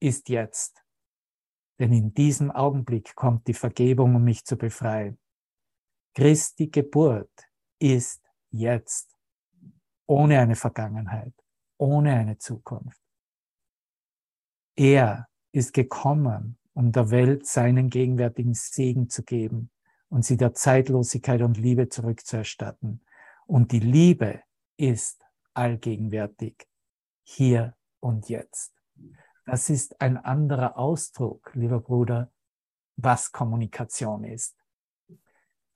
ist 0.00 0.28
jetzt. 0.28 0.84
Denn 1.78 1.92
in 1.92 2.14
diesem 2.14 2.50
Augenblick 2.50 3.14
kommt 3.14 3.46
die 3.46 3.54
Vergebung, 3.54 4.14
um 4.14 4.24
mich 4.24 4.44
zu 4.44 4.56
befreien. 4.56 5.18
Christi 6.14 6.68
Geburt 6.68 7.32
ist 7.80 8.22
jetzt, 8.50 9.16
ohne 10.06 10.38
eine 10.38 10.54
Vergangenheit, 10.54 11.34
ohne 11.78 12.14
eine 12.14 12.38
Zukunft. 12.38 13.00
Er 14.76 15.28
ist 15.52 15.72
gekommen, 15.72 16.58
um 16.72 16.92
der 16.92 17.10
Welt 17.10 17.46
seinen 17.46 17.88
gegenwärtigen 17.88 18.54
Segen 18.54 19.08
zu 19.08 19.22
geben 19.22 19.70
und 20.08 20.24
sie 20.24 20.36
der 20.36 20.54
Zeitlosigkeit 20.54 21.42
und 21.42 21.56
Liebe 21.56 21.88
zurückzuerstatten. 21.88 23.04
Und 23.46 23.72
die 23.72 23.80
Liebe 23.80 24.42
ist 24.76 25.24
allgegenwärtig, 25.54 26.68
hier 27.22 27.76
und 28.00 28.28
jetzt. 28.28 28.74
Das 29.46 29.70
ist 29.70 30.00
ein 30.00 30.16
anderer 30.16 30.78
Ausdruck, 30.78 31.50
lieber 31.54 31.80
Bruder, 31.80 32.32
was 32.96 33.32
Kommunikation 33.32 34.24
ist. 34.24 34.56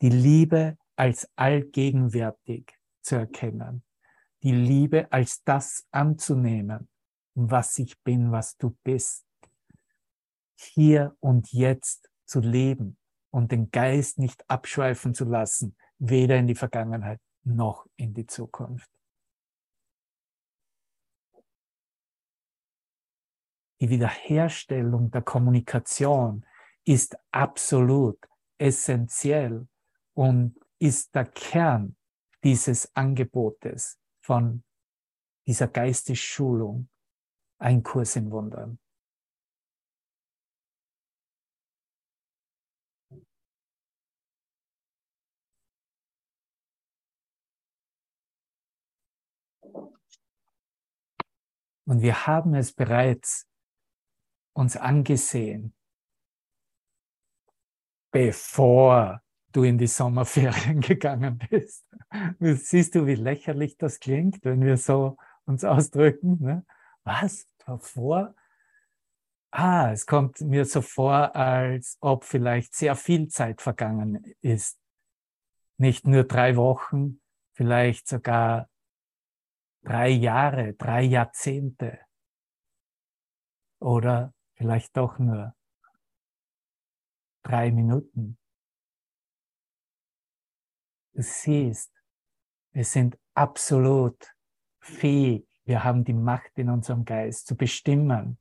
Die 0.00 0.10
Liebe 0.10 0.78
als 0.96 1.30
allgegenwärtig 1.36 2.72
zu 3.02 3.16
erkennen. 3.16 3.84
Die 4.42 4.52
Liebe 4.52 5.10
als 5.12 5.42
das 5.44 5.86
anzunehmen, 5.90 6.88
was 7.34 7.78
ich 7.78 8.00
bin, 8.02 8.32
was 8.32 8.56
du 8.56 8.76
bist 8.84 9.28
hier 10.60 11.16
und 11.20 11.52
jetzt 11.52 12.10
zu 12.24 12.40
leben 12.40 12.98
und 13.30 13.52
den 13.52 13.70
Geist 13.70 14.18
nicht 14.18 14.48
abschweifen 14.50 15.14
zu 15.14 15.24
lassen, 15.24 15.76
weder 15.98 16.36
in 16.36 16.46
die 16.46 16.54
Vergangenheit 16.54 17.20
noch 17.48 17.86
in 17.96 18.14
die 18.14 18.26
Zukunft. 18.26 18.90
Die 23.80 23.90
Wiederherstellung 23.90 25.10
der 25.10 25.22
Kommunikation 25.22 26.44
ist 26.84 27.16
absolut 27.30 28.18
essentiell 28.58 29.68
und 30.14 30.58
ist 30.80 31.14
der 31.14 31.26
Kern 31.26 31.96
dieses 32.42 32.94
Angebotes 32.96 34.00
von 34.20 34.64
dieser 35.46 35.68
Geistesschulung, 35.68 36.88
ein 37.58 37.82
Kurs 37.82 38.16
in 38.16 38.30
Wundern. 38.30 38.78
Und 51.86 52.02
wir 52.02 52.26
haben 52.26 52.54
es 52.54 52.72
bereits 52.72 53.48
uns 54.52 54.76
angesehen, 54.76 55.74
bevor 58.10 59.22
du 59.52 59.62
in 59.62 59.78
die 59.78 59.86
Sommerferien 59.86 60.80
gegangen 60.82 61.38
bist. 61.50 61.86
Siehst 62.40 62.94
du, 62.94 63.06
wie 63.06 63.14
lächerlich 63.14 63.76
das 63.78 64.00
klingt, 64.00 64.44
wenn 64.44 64.60
wir 64.62 64.76
so 64.76 65.16
uns 65.46 65.64
ausdrücken? 65.64 66.38
Ne? 66.40 66.66
Was? 67.04 67.46
Davor? 67.64 68.34
Ah, 69.50 69.92
es 69.92 70.06
kommt 70.06 70.40
mir 70.40 70.64
so 70.64 70.82
vor, 70.82 71.34
als 71.34 71.96
ob 72.00 72.24
vielleicht 72.24 72.74
sehr 72.74 72.96
viel 72.96 73.28
Zeit 73.28 73.62
vergangen 73.62 74.34
ist. 74.40 74.78
Nicht 75.78 76.06
nur 76.06 76.24
drei 76.24 76.56
Wochen, 76.56 77.20
vielleicht 77.54 78.08
sogar 78.08 78.68
drei 79.88 80.10
Jahre, 80.10 80.74
drei 80.74 81.02
Jahrzehnte 81.02 81.98
oder 83.80 84.34
vielleicht 84.54 84.94
doch 84.98 85.18
nur 85.18 85.56
drei 87.42 87.72
Minuten. 87.72 88.38
Du 91.14 91.22
siehst, 91.22 91.90
wir 92.72 92.84
sind 92.84 93.18
absolut 93.32 94.36
fähig, 94.78 95.48
wir 95.64 95.82
haben 95.84 96.04
die 96.04 96.12
Macht 96.12 96.58
in 96.58 96.68
unserem 96.68 97.06
Geist 97.06 97.46
zu 97.46 97.56
bestimmen, 97.56 98.38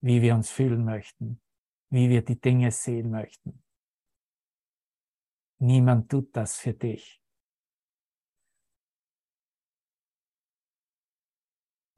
wie 0.00 0.22
wir 0.22 0.34
uns 0.34 0.50
fühlen 0.50 0.84
möchten, 0.84 1.42
wie 1.90 2.08
wir 2.08 2.24
die 2.24 2.40
Dinge 2.40 2.70
sehen 2.70 3.10
möchten. 3.10 3.62
Niemand 5.58 6.10
tut 6.10 6.34
das 6.34 6.56
für 6.56 6.72
dich. 6.72 7.19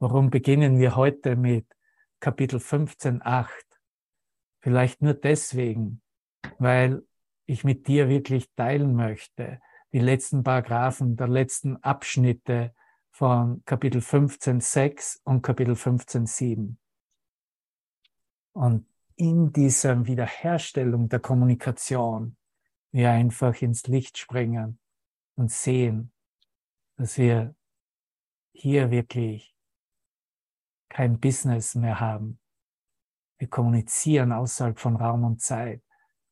Warum 0.03 0.29
beginnen 0.31 0.79
wir 0.79 0.97
heute 0.97 1.37
mit 1.37 1.65
Kapitel 2.19 2.57
15.8. 2.57 3.47
Vielleicht 4.59 5.01
nur 5.01 5.13
deswegen, 5.13 6.01
weil 6.59 7.07
ich 7.45 7.63
mit 7.63 7.87
dir 7.87 8.09
wirklich 8.09 8.51
teilen 8.53 8.95
möchte, 8.95 9.61
die 9.93 9.99
letzten 9.99 10.43
Paragraphen 10.43 11.15
der 11.15 11.29
letzten 11.29 11.77
Abschnitte 11.77 12.75
von 13.11 13.63
Kapitel 13.63 14.01
15.6 14.01 15.21
und 15.23 15.41
Kapitel 15.41 15.75
15.7. 15.75 16.75
Und 18.51 18.85
in 19.15 19.53
dieser 19.53 20.05
Wiederherstellung 20.05 21.07
der 21.07 21.21
Kommunikation 21.21 22.35
wir 22.91 23.09
einfach 23.09 23.61
ins 23.61 23.87
Licht 23.87 24.17
springen 24.17 24.79
und 25.35 25.49
sehen, 25.49 26.11
dass 26.97 27.17
wir 27.17 27.55
hier 28.51 28.91
wirklich 28.91 29.52
kein 30.93 31.19
Business 31.19 31.73
mehr 31.73 31.99
haben. 31.99 32.39
Wir 33.39 33.49
kommunizieren 33.49 34.31
außerhalb 34.31 34.79
von 34.79 34.95
Raum 34.95 35.23
und 35.23 35.41
Zeit 35.41 35.81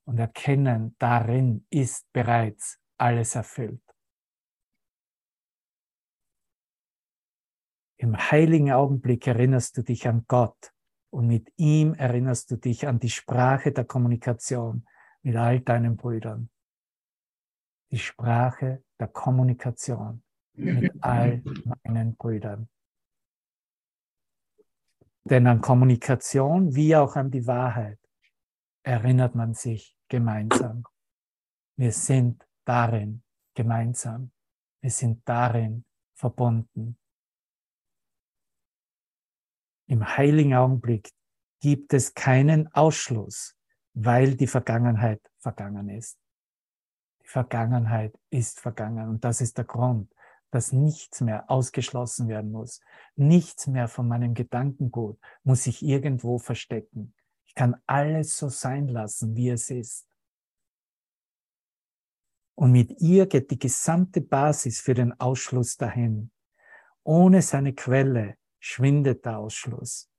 und 0.05 0.19
erkennen, 0.19 0.95
darin 0.99 1.65
ist 1.71 2.05
bereits 2.13 2.79
alles 2.97 3.33
erfüllt. 3.35 3.81
Im 7.97 8.15
heiligen 8.15 8.71
Augenblick 8.71 9.25
erinnerst 9.25 9.77
du 9.77 9.81
dich 9.81 10.07
an 10.07 10.25
Gott 10.27 10.73
und 11.09 11.27
mit 11.27 11.51
ihm 11.57 11.95
erinnerst 11.95 12.51
du 12.51 12.55
dich 12.55 12.87
an 12.87 12.99
die 12.99 13.09
Sprache 13.09 13.71
der 13.71 13.85
Kommunikation 13.85 14.85
mit 15.23 15.35
all 15.35 15.59
deinen 15.59 15.97
Brüdern. 15.97 16.51
Die 17.91 17.99
Sprache 17.99 18.83
der 18.99 19.07
Kommunikation 19.07 20.23
mit 20.53 20.93
all 21.03 21.43
meinen 21.83 22.15
Brüdern. 22.15 22.69
Denn 25.23 25.47
an 25.47 25.61
Kommunikation 25.61 26.75
wie 26.75 26.95
auch 26.95 27.15
an 27.15 27.29
die 27.29 27.45
Wahrheit 27.45 27.99
erinnert 28.83 29.35
man 29.35 29.53
sich 29.53 29.95
gemeinsam. 30.07 30.83
Wir 31.77 31.91
sind 31.91 32.45
darin 32.65 33.23
gemeinsam. 33.53 34.31
Wir 34.81 34.91
sind 34.91 35.21
darin 35.27 35.85
verbunden. 36.15 36.97
Im 39.87 40.17
heiligen 40.17 40.55
Augenblick 40.55 41.11
gibt 41.59 41.93
es 41.93 42.13
keinen 42.13 42.73
Ausschluss, 42.73 43.55
weil 43.93 44.35
die 44.35 44.47
Vergangenheit 44.47 45.21
vergangen 45.37 45.89
ist. 45.89 46.17
Die 47.21 47.27
Vergangenheit 47.27 48.17
ist 48.29 48.59
vergangen 48.59 49.09
und 49.09 49.23
das 49.23 49.41
ist 49.41 49.57
der 49.57 49.65
Grund, 49.65 50.11
dass 50.51 50.71
nichts 50.71 51.21
mehr 51.21 51.49
ausgeschlossen 51.49 52.27
werden 52.27 52.51
muss. 52.51 52.81
Nichts 53.15 53.67
mehr 53.67 53.87
von 53.87 54.07
meinem 54.07 54.33
Gedankengut 54.33 55.19
muss 55.43 55.63
sich 55.63 55.81
irgendwo 55.81 56.37
verstecken. 56.37 57.13
Ich 57.45 57.55
kann 57.55 57.81
alles 57.87 58.37
so 58.37 58.49
sein 58.49 58.87
lassen, 58.87 59.35
wie 59.35 59.49
es 59.49 59.69
ist. 59.69 60.07
Und 62.55 62.71
mit 62.71 63.01
ihr 63.01 63.25
geht 63.25 63.49
die 63.49 63.59
gesamte 63.59 64.21
Basis 64.21 64.79
für 64.79 64.93
den 64.93 65.19
Ausschluss 65.19 65.77
dahin. 65.77 66.31
Ohne 67.03 67.41
seine 67.41 67.73
Quelle 67.73 68.37
schwindet 68.59 69.25
der 69.25 69.39
Ausschluss. 69.39 70.09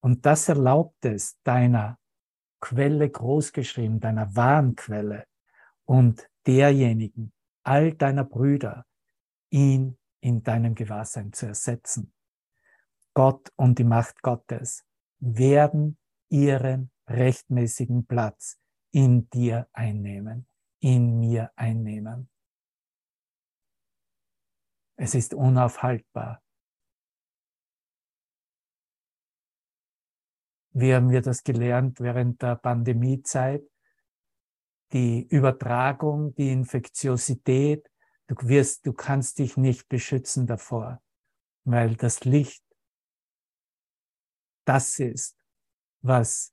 Und 0.00 0.24
das 0.24 0.48
erlaubt 0.48 1.04
es 1.04 1.38
deiner 1.42 1.98
Quelle 2.60 3.08
großgeschrieben, 3.08 4.00
deiner 4.00 4.34
wahren 4.34 4.74
Quelle 4.74 5.26
und 5.84 6.28
derjenigen, 6.46 7.32
all 7.62 7.92
deiner 7.92 8.24
Brüder, 8.24 8.84
ihn 9.50 9.98
in 10.20 10.42
deinem 10.42 10.74
Gewahrsein 10.74 11.32
zu 11.32 11.46
ersetzen. 11.46 12.12
Gott 13.14 13.52
und 13.56 13.78
die 13.78 13.84
Macht 13.84 14.22
Gottes 14.22 14.84
werden 15.18 15.98
ihren 16.28 16.90
rechtmäßigen 17.08 18.06
Platz 18.06 18.60
in 18.90 19.28
dir 19.30 19.68
einnehmen, 19.72 20.46
in 20.80 21.18
mir 21.18 21.50
einnehmen. 21.56 22.30
Es 24.96 25.14
ist 25.14 25.34
unaufhaltbar. 25.34 26.42
Wie 30.72 30.94
haben 30.94 31.10
wir 31.10 31.22
das 31.22 31.42
gelernt 31.42 32.00
während 32.00 32.42
der 32.42 32.56
Pandemiezeit? 32.56 33.62
Die 34.92 35.26
Übertragung, 35.28 36.34
die 36.34 36.50
Infektiosität, 36.50 37.90
Du 38.28 38.36
wirst, 38.46 38.86
du 38.86 38.92
kannst 38.92 39.38
dich 39.38 39.56
nicht 39.56 39.88
beschützen 39.88 40.46
davor, 40.46 41.02
weil 41.64 41.96
das 41.96 42.24
Licht 42.24 42.62
das 44.66 44.98
ist, 44.98 45.34
was 46.02 46.52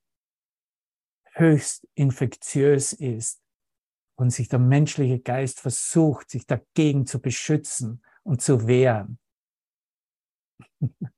höchst 1.33 1.85
infektiös 1.95 2.93
ist 2.93 3.41
und 4.17 4.29
sich 4.29 4.47
der 4.47 4.59
menschliche 4.59 5.19
Geist 5.19 5.59
versucht, 5.59 6.29
sich 6.29 6.47
dagegen 6.47 7.05
zu 7.05 7.19
beschützen 7.21 8.01
und 8.23 8.41
zu 8.41 8.67
wehren. 8.67 9.19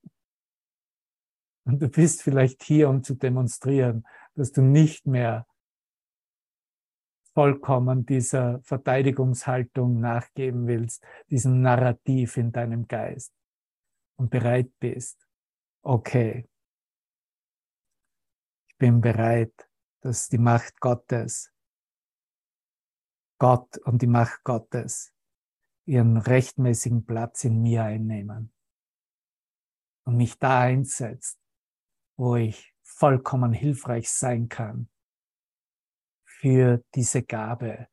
Und 1.65 1.81
du 1.81 1.89
bist 1.89 2.21
vielleicht 2.23 2.63
hier, 2.63 2.87
um 2.87 3.03
zu 3.03 3.13
demonstrieren, 3.13 4.07
dass 4.35 4.53
du 4.53 4.61
nicht 4.61 5.05
mehr 5.05 5.45
vollkommen 7.37 8.03
dieser 8.03 8.63
Verteidigungshaltung 8.63 9.99
nachgeben 9.99 10.65
willst, 10.65 11.03
diesem 11.29 11.61
Narrativ 11.61 12.35
in 12.35 12.51
deinem 12.51 12.87
Geist 12.87 13.31
und 14.15 14.31
bereit 14.31 14.71
bist, 14.79 15.29
okay, 15.83 16.49
ich 18.67 18.75
bin 18.77 19.01
bereit, 19.01 19.53
dass 20.01 20.29
die 20.29 20.39
Macht 20.39 20.79
Gottes, 20.79 21.53
Gott 23.37 23.77
und 23.85 24.01
die 24.01 24.07
Macht 24.07 24.43
Gottes 24.43 25.13
ihren 25.85 26.17
rechtmäßigen 26.17 27.05
Platz 27.05 27.43
in 27.43 27.61
mir 27.61 27.83
einnehmen 27.83 28.51
und 30.05 30.17
mich 30.17 30.39
da 30.39 30.61
einsetzt, 30.61 31.39
wo 32.17 32.35
ich 32.35 32.73
vollkommen 32.81 33.53
hilfreich 33.53 34.09
sein 34.09 34.49
kann 34.49 34.89
für 36.39 36.83
diese 36.93 37.23
Gabe, 37.23 37.87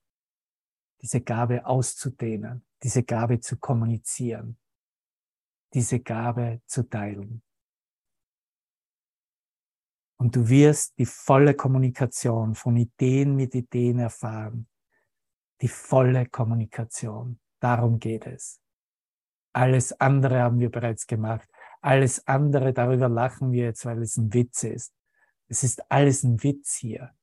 diese 1.01 1.23
Gabe 1.23 1.65
auszudehnen, 1.65 2.65
diese 2.83 3.03
Gabe 3.03 3.41
zu 3.41 3.57
kommunizieren, 3.57 4.59
diese 5.73 6.01
Gabe 6.01 6.61
zu 6.67 6.89
teilen. 6.89 7.43
Und 10.19 10.37
du 10.37 10.49
wirst 10.49 10.99
die 10.99 11.07
volle 11.07 11.55
Kommunikation 11.55 12.55
von 12.55 12.77
Ideen 12.77 13.35
mit 13.35 13.55
Ideen 13.55 13.99
erfahren. 13.99 14.69
Die 15.61 15.69
volle 15.69 16.27
Kommunikation. 16.27 17.41
Darum 17.61 17.99
geht 17.99 18.27
es. 18.27 18.61
Alles 19.55 19.99
andere 20.01 20.43
haben 20.43 20.59
wir 20.59 20.71
bereits 20.71 21.07
gemacht. 21.07 21.49
Alles 21.81 22.27
andere, 22.27 22.73
darüber 22.73 23.09
lachen 23.09 23.53
wir 23.53 23.65
jetzt, 23.65 23.87
weil 23.87 24.03
es 24.03 24.17
ein 24.17 24.33
Witz 24.35 24.65
ist. 24.65 24.95
Es 25.49 25.65
ist 25.65 25.91
alles 25.91 26.23
ein 26.25 26.43
Witz 26.43 26.75
hier 26.75 27.15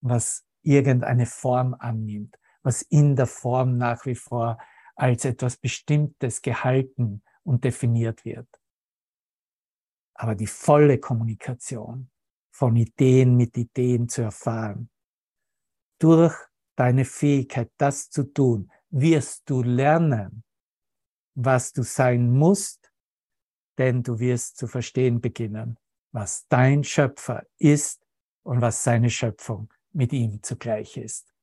was 0.00 0.44
irgendeine 0.62 1.26
Form 1.26 1.74
annimmt, 1.78 2.36
was 2.62 2.82
in 2.82 3.16
der 3.16 3.26
Form 3.26 3.76
nach 3.76 4.04
wie 4.06 4.14
vor 4.14 4.58
als 4.96 5.24
etwas 5.24 5.56
Bestimmtes 5.56 6.42
gehalten 6.42 7.22
und 7.42 7.64
definiert 7.64 8.24
wird. 8.24 8.48
Aber 10.14 10.34
die 10.34 10.46
volle 10.46 10.98
Kommunikation 10.98 12.10
von 12.50 12.76
Ideen 12.76 13.36
mit 13.36 13.56
Ideen 13.56 14.08
zu 14.08 14.22
erfahren, 14.22 14.90
durch 15.98 16.36
deine 16.76 17.04
Fähigkeit, 17.04 17.70
das 17.78 18.10
zu 18.10 18.24
tun, 18.24 18.70
wirst 18.90 19.48
du 19.48 19.62
lernen, 19.62 20.44
was 21.34 21.72
du 21.72 21.82
sein 21.82 22.30
musst, 22.30 22.92
denn 23.78 24.02
du 24.02 24.18
wirst 24.18 24.58
zu 24.58 24.66
verstehen 24.66 25.20
beginnen, 25.20 25.78
was 26.12 26.46
dein 26.48 26.84
Schöpfer 26.84 27.46
ist 27.56 28.04
und 28.42 28.60
was 28.60 28.84
seine 28.84 29.08
Schöpfung 29.08 29.72
mit 29.92 30.12
ihm 30.12 30.42
zugleich 30.42 30.96
ist. 30.96 31.34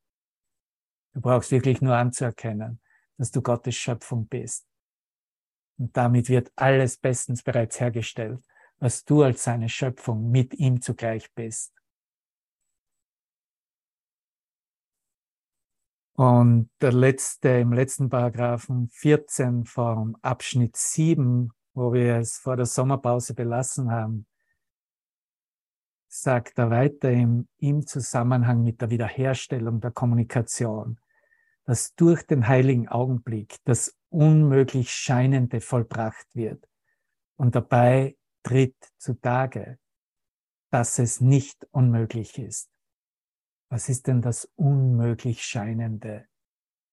Du 1.14 1.22
brauchst 1.22 1.52
wirklich 1.52 1.82
nur 1.82 1.96
anzuerkennen, 1.96 2.80
dass 3.18 3.32
du 3.32 3.42
Gottes 3.42 3.76
Schöpfung 3.76 4.28
bist. 4.28 4.68
Und 5.78 5.96
damit 5.96 6.30
wird 6.30 6.52
alles 6.56 6.98
bestens 6.98 7.44
bereits 7.44 7.80
hergestellt, 7.80 8.44
was 8.80 9.04
du 9.06 9.24
als 9.24 9.44
seine 9.44 9.70
Schöpfung 9.70 10.30
mit 10.30 10.54
ihm 10.54 10.82
zugleich 10.82 11.32
bist. 11.34 11.74
Und 16.14 16.72
der 16.82 16.94
letzte, 16.94 17.50
im 17.50 17.74
letzten 17.74 18.10
Paragraphen 18.10 18.90
14 18.90 19.66
vom 19.66 20.18
Abschnitt 20.24 20.76
7, 20.76 21.52
wo 21.76 21.94
wir 21.94 22.16
es 22.16 22.40
vor 22.40 22.56
der 22.56 22.66
Sommerpause 22.66 23.36
belassen 23.36 23.92
haben, 23.92 24.26
sagt 26.22 26.58
er 26.58 26.70
weiter 26.70 27.12
im, 27.12 27.48
im 27.58 27.86
Zusammenhang 27.86 28.64
mit 28.64 28.82
der 28.82 28.90
Wiederherstellung 28.90 29.82
der 29.82 29.92
Kommunikation, 29.92 31.00
dass 31.66 31.94
durch 31.96 32.26
den 32.26 32.48
heiligen 32.48 32.88
Augenblick 32.88 33.58
das 33.66 33.98
unmöglich 34.10 34.92
Scheinende 34.92 35.62
vollbracht 35.62 36.28
wird 36.34 36.68
und 37.36 37.56
dabei 37.56 38.18
tritt 38.44 38.76
zutage, 38.98 39.78
dass 40.72 41.00
es 41.00 41.22
nicht 41.22 41.68
unmöglich 41.72 42.38
ist. 42.40 42.70
Was 43.70 43.90
ist 43.90 44.08
denn 44.08 44.22
das 44.22 44.50
unmöglich 44.56 45.44
Scheinende? 45.44 46.26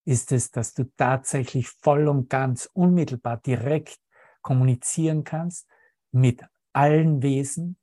Ist 0.05 0.31
es, 0.31 0.51
dass 0.51 0.73
du 0.73 0.83
tatsächlich 0.97 1.69
voll 1.69 2.07
und 2.07 2.29
ganz 2.29 2.69
unmittelbar 2.73 3.37
direkt 3.37 3.99
kommunizieren 4.41 5.23
kannst 5.23 5.67
mit 6.11 6.43
allen 6.73 7.23
Wesen, 7.23 7.77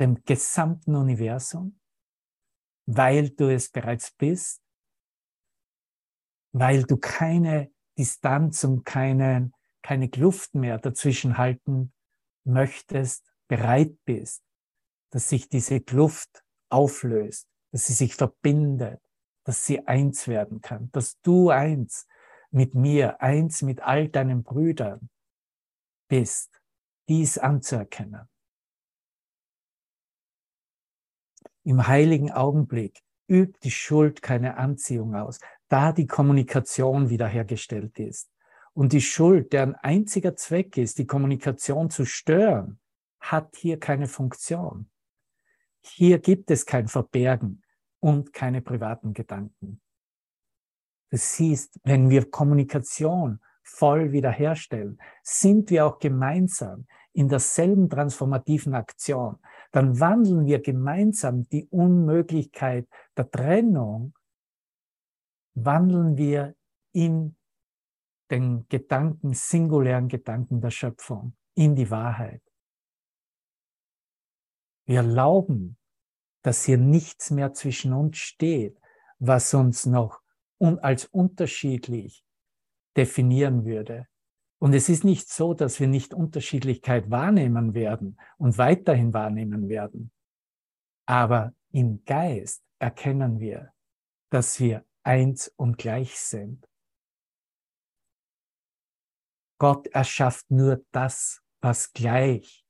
dem 0.00 0.22
gesamten 0.24 0.94
Universum, 0.94 1.78
weil 2.86 3.30
du 3.30 3.52
es 3.52 3.70
bereits 3.70 4.12
bist, 4.12 4.62
weil 6.52 6.84
du 6.84 6.96
keine 6.96 7.70
Distanz 7.96 8.64
und 8.64 8.84
keine, 8.84 9.52
keine 9.82 10.08
Kluft 10.08 10.54
mehr 10.54 10.78
dazwischen 10.78 11.36
halten 11.36 11.92
möchtest, 12.44 13.24
bereit 13.48 13.96
bist, 14.04 14.42
dass 15.10 15.28
sich 15.28 15.48
diese 15.48 15.80
Kluft 15.80 16.44
auflöst, 16.70 17.48
dass 17.72 17.86
sie 17.86 17.94
sich 17.94 18.14
verbindet, 18.14 19.02
dass 19.44 19.66
sie 19.66 19.86
eins 19.86 20.28
werden 20.28 20.60
kann, 20.60 20.90
dass 20.92 21.20
du 21.20 21.50
eins 21.50 22.06
mit 22.50 22.74
mir, 22.74 23.20
eins 23.20 23.62
mit 23.62 23.80
all 23.80 24.08
deinen 24.08 24.42
Brüdern 24.42 25.10
bist, 26.08 26.60
dies 27.08 27.38
anzuerkennen. 27.38 28.28
Im 31.68 31.86
heiligen 31.86 32.32
Augenblick 32.32 33.02
übt 33.26 33.58
die 33.62 33.70
Schuld 33.70 34.22
keine 34.22 34.56
Anziehung 34.56 35.14
aus, 35.14 35.38
da 35.68 35.92
die 35.92 36.06
Kommunikation 36.06 37.10
wiederhergestellt 37.10 37.98
ist. 37.98 38.30
Und 38.72 38.94
die 38.94 39.02
Schuld, 39.02 39.52
deren 39.52 39.74
einziger 39.74 40.34
Zweck 40.34 40.78
ist, 40.78 40.96
die 40.96 41.06
Kommunikation 41.06 41.90
zu 41.90 42.06
stören, 42.06 42.80
hat 43.20 43.54
hier 43.54 43.78
keine 43.78 44.08
Funktion. 44.08 44.88
Hier 45.82 46.20
gibt 46.20 46.50
es 46.50 46.64
kein 46.64 46.88
Verbergen 46.88 47.62
und 48.00 48.32
keine 48.32 48.62
privaten 48.62 49.12
Gedanken. 49.12 49.82
Du 51.10 51.18
siehst, 51.18 51.78
wenn 51.84 52.08
wir 52.08 52.30
Kommunikation 52.30 53.40
voll 53.62 54.12
wiederherstellen, 54.12 54.98
sind 55.22 55.68
wir 55.68 55.84
auch 55.84 55.98
gemeinsam 55.98 56.86
in 57.12 57.28
derselben 57.28 57.90
transformativen 57.90 58.74
Aktion. 58.74 59.38
Dann 59.70 60.00
wandeln 60.00 60.46
wir 60.46 60.60
gemeinsam 60.60 61.48
die 61.48 61.66
Unmöglichkeit 61.68 62.88
der 63.16 63.30
Trennung, 63.30 64.14
wandeln 65.54 66.16
wir 66.16 66.54
in 66.92 67.36
den 68.30 68.66
Gedanken, 68.68 69.34
singulären 69.34 70.08
Gedanken 70.08 70.60
der 70.60 70.70
Schöpfung, 70.70 71.36
in 71.54 71.74
die 71.74 71.90
Wahrheit. 71.90 72.42
Wir 74.86 74.98
erlauben, 74.98 75.76
dass 76.42 76.64
hier 76.64 76.78
nichts 76.78 77.30
mehr 77.30 77.52
zwischen 77.52 77.92
uns 77.92 78.16
steht, 78.18 78.78
was 79.18 79.52
uns 79.52 79.84
noch 79.86 80.20
als 80.58 81.04
unterschiedlich 81.04 82.24
definieren 82.96 83.64
würde. 83.64 84.08
Und 84.58 84.74
es 84.74 84.88
ist 84.88 85.04
nicht 85.04 85.28
so, 85.28 85.54
dass 85.54 85.78
wir 85.78 85.86
nicht 85.86 86.12
Unterschiedlichkeit 86.12 87.10
wahrnehmen 87.10 87.74
werden 87.74 88.18
und 88.38 88.58
weiterhin 88.58 89.14
wahrnehmen 89.14 89.68
werden. 89.68 90.10
Aber 91.06 91.54
im 91.70 92.04
Geist 92.04 92.64
erkennen 92.78 93.38
wir, 93.38 93.72
dass 94.30 94.58
wir 94.58 94.84
eins 95.04 95.48
und 95.56 95.78
gleich 95.78 96.18
sind. 96.18 96.68
Gott 99.58 99.86
erschafft 99.88 100.50
nur 100.50 100.84
das, 100.92 101.42
was 101.60 101.92
gleich 101.92 102.64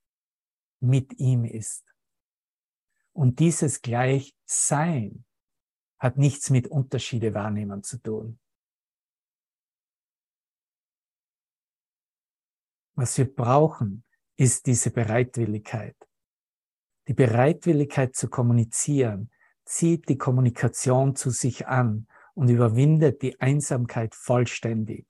mit 0.81 1.18
ihm 1.18 1.44
ist. 1.44 1.85
Und 3.12 3.40
dieses 3.40 3.83
Gleichsein 3.83 5.24
hat 5.98 6.16
nichts 6.16 6.51
mit 6.51 6.68
Unterschiede 6.68 7.35
wahrnehmen 7.35 7.83
zu 7.83 7.98
tun. 7.98 8.38
Was 12.99 13.17
wir 13.17 13.33
brauchen, 13.33 14.03
ist 14.37 14.67
diese 14.67 14.91
Bereitwilligkeit. 14.91 15.95
Die 17.07 17.15
Bereitwilligkeit 17.15 18.17
zu 18.17 18.29
kommunizieren 18.29 19.31
zieht 19.65 20.09
die 20.09 20.19
Kommunikation 20.19 21.15
zu 21.15 21.31
sich 21.31 21.69
an 21.69 22.09
und 22.35 22.49
überwindet 22.49 23.23
die 23.23 23.41
Einsamkeit 23.41 24.17
vollständig. 24.17 25.07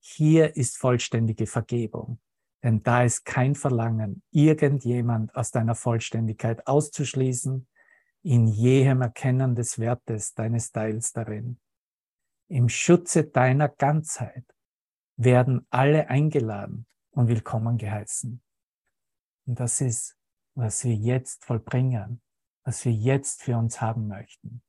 Hier 0.00 0.56
ist 0.56 0.76
vollständige 0.76 1.46
Vergebung. 1.46 2.18
Denn 2.64 2.82
da 2.82 3.04
ist 3.04 3.24
kein 3.24 3.54
Verlangen, 3.54 4.24
irgendjemand 4.32 5.36
aus 5.36 5.52
deiner 5.52 5.76
Vollständigkeit 5.76 6.66
auszuschließen, 6.66 7.68
in 8.24 8.48
jehem 8.48 9.02
Erkennen 9.02 9.54
des 9.54 9.78
Wertes 9.78 10.34
deines 10.34 10.72
Teils 10.72 11.12
darin. 11.12 11.60
Im 12.48 12.68
Schutze 12.68 13.22
deiner 13.22 13.68
Ganzheit 13.68 14.46
werden 15.16 15.64
alle 15.70 16.08
eingeladen 16.08 16.88
und 17.14 17.28
willkommen 17.28 17.78
geheißen. 17.78 18.42
Und 19.46 19.60
das 19.60 19.80
ist, 19.80 20.18
was 20.54 20.84
wir 20.84 20.94
jetzt 20.94 21.44
vollbringen, 21.44 22.20
was 22.64 22.84
wir 22.84 22.92
jetzt 22.92 23.42
für 23.42 23.56
uns 23.56 23.80
haben 23.80 24.08
möchten. 24.08 24.62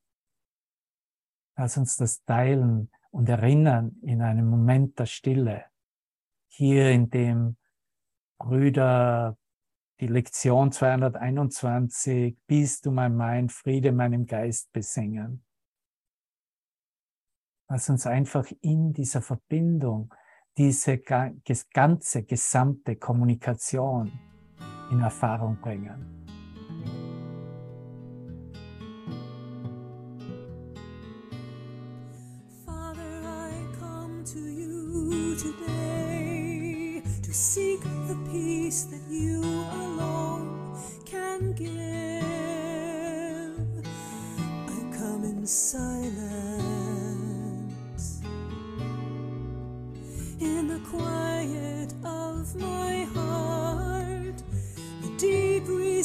Lass 1.56 1.76
uns 1.76 1.96
das 1.96 2.22
teilen 2.24 2.90
und 3.10 3.28
erinnern 3.28 3.96
in 4.02 4.22
einem 4.22 4.48
Moment 4.48 4.98
der 4.98 5.06
Stille, 5.06 5.64
hier 6.48 6.90
in 6.90 7.10
dem 7.10 7.56
Brüder, 8.38 9.36
die 10.00 10.06
Lektion 10.06 10.70
221, 10.70 12.38
bist 12.46 12.86
du 12.86 12.90
mein 12.92 13.16
Mind, 13.16 13.52
Friede 13.52 13.92
meinem 13.92 14.26
Geist 14.26 14.70
besingen. 14.72 15.44
Lass 17.68 17.88
uns 17.88 18.06
einfach 18.06 18.46
in 18.60 18.92
dieser 18.92 19.22
Verbindung 19.22 20.14
diese 20.56 20.98
ganze, 21.72 22.22
gesamte 22.22 22.96
Kommunikation 22.96 24.12
in 24.90 25.00
Erfahrung 25.00 25.58
bringen. 25.60 26.16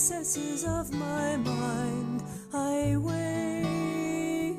Recesses 0.02 0.64
of 0.66 0.92
my 0.94 1.38
mind, 1.38 2.24
I 2.54 2.96
wait 2.98 4.58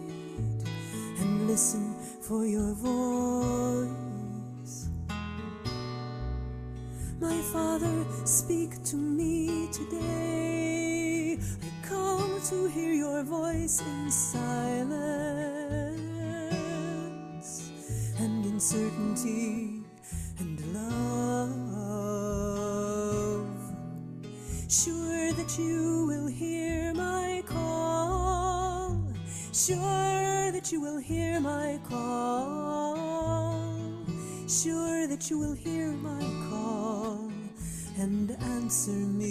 and 1.18 1.48
listen 1.48 1.94
for 2.20 2.46
your 2.46 2.72
voice. 2.74 3.90
My 7.20 7.40
Father, 7.52 8.04
speak 8.24 8.84
to 8.84 8.96
me 8.96 9.68
today. 9.72 11.38
I 11.40 11.88
come 11.88 12.40
to 12.50 12.68
hear 12.68 12.92
your 12.92 13.24
voice 13.24 13.80
in 13.80 14.10
silence 14.10 15.02
and 18.18 18.46
in 18.46 18.60
certainty 18.60 19.71
that 25.42 25.58
you 25.58 26.06
will 26.06 26.28
hear 26.28 26.94
my 26.94 27.42
call. 27.46 28.96
Sure 29.52 30.52
that 30.52 30.70
you 30.70 30.80
will 30.80 30.98
hear 30.98 31.40
my 31.40 31.80
call. 31.88 32.94
Sure 34.46 35.08
that 35.08 35.28
you 35.30 35.40
will 35.40 35.54
hear 35.54 35.88
my 35.94 36.22
call 36.48 37.28
and 37.98 38.30
answer 38.54 38.92
me. 38.92 39.28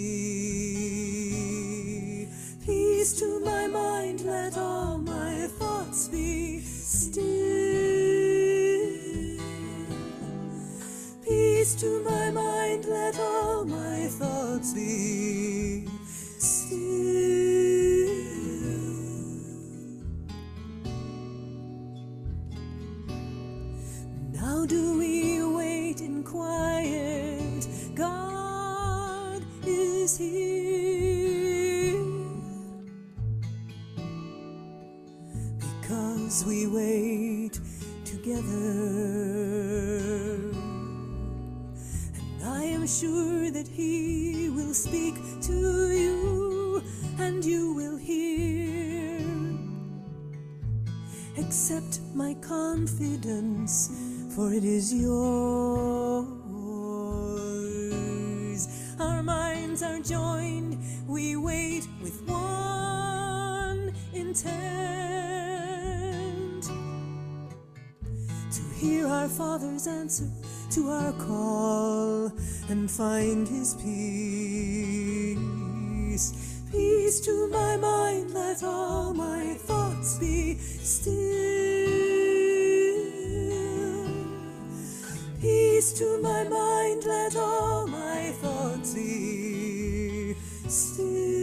Peace 2.66 3.18
to 3.18 3.40
my 3.40 3.66
mind, 3.66 4.20
let 4.20 4.58
all 4.58 4.98
my 4.98 5.46
thoughts 5.58 6.08
be 6.08 6.60
still. 6.60 7.22
Peace 11.24 11.74
to 11.76 12.02
my 12.04 12.30
mind, 12.30 12.84
let 12.84 13.18
all 13.18 13.64
my 13.64 14.06
thoughts 14.08 14.74
be 14.74 15.21
still. 80.82 81.12
Peace 85.40 85.92
to 85.94 86.18
my 86.22 86.44
mind, 86.44 87.04
let 87.04 87.36
all 87.36 87.86
my 87.86 88.32
thoughts 88.40 88.94
be 88.94 90.34
still. 90.68 91.41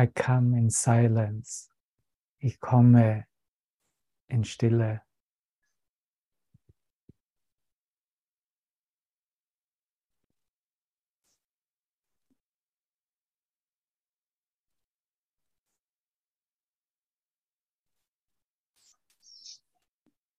I 0.00 0.06
come 0.06 0.56
in 0.56 0.70
silence. 0.70 1.68
Ich 2.38 2.60
komme 2.60 3.26
in 4.28 4.44
Stille. 4.44 5.02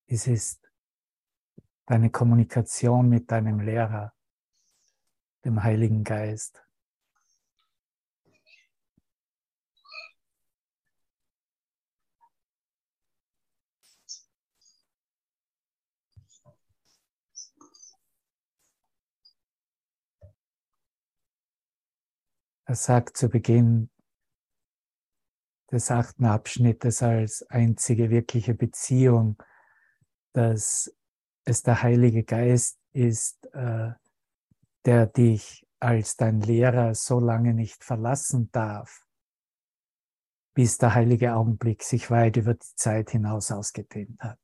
Es 0.07 0.25
ist 0.25 0.71
deine 1.85 2.09
Kommunikation 2.09 3.09
mit 3.09 3.29
deinem 3.29 3.59
Lehrer, 3.59 4.13
dem 5.43 5.61
Heiligen 5.61 6.05
Geist. 6.05 6.63
Er 22.69 22.75
sagt 22.75 23.17
zu 23.17 23.29
Beginn 23.29 23.89
des 25.71 25.89
achten 25.89 26.25
Abschnittes 26.25 27.01
als 27.01 27.41
einzige 27.49 28.11
wirkliche 28.11 28.53
Beziehung, 28.53 29.41
dass 30.33 30.95
es 31.45 31.63
der 31.63 31.81
Heilige 31.81 32.23
Geist 32.23 32.79
ist, 32.91 33.43
äh, 33.55 33.93
der 34.85 35.07
dich 35.07 35.65
als 35.79 36.15
dein 36.15 36.41
Lehrer 36.41 36.93
so 36.93 37.19
lange 37.19 37.55
nicht 37.55 37.83
verlassen 37.83 38.51
darf, 38.51 39.07
bis 40.53 40.77
der 40.77 40.93
heilige 40.93 41.33
Augenblick 41.33 41.81
sich 41.81 42.11
weit 42.11 42.37
über 42.37 42.53
die 42.53 42.75
Zeit 42.75 43.09
hinaus 43.09 43.51
ausgedehnt 43.51 44.19
hat. 44.19 44.37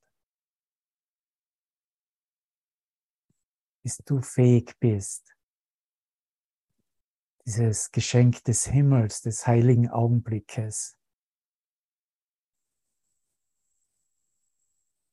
Bis 3.84 3.98
du 3.98 4.20
fähig 4.20 4.76
bist, 4.80 5.35
dieses 7.46 7.92
Geschenk 7.92 8.44
des 8.44 8.66
Himmels, 8.66 9.22
des 9.22 9.46
heiligen 9.46 9.90
Augenblickes, 9.90 10.98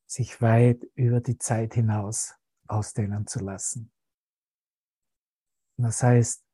sich 0.06 0.40
weit 0.40 0.84
über 0.94 1.20
die 1.20 1.38
Zeit 1.38 1.74
hinaus 1.74 2.34
ausdehnen 2.66 3.26
zu 3.26 3.40
lassen. 3.40 3.92
Und 5.76 5.84
das 5.84 6.02
heißt, 6.02 6.44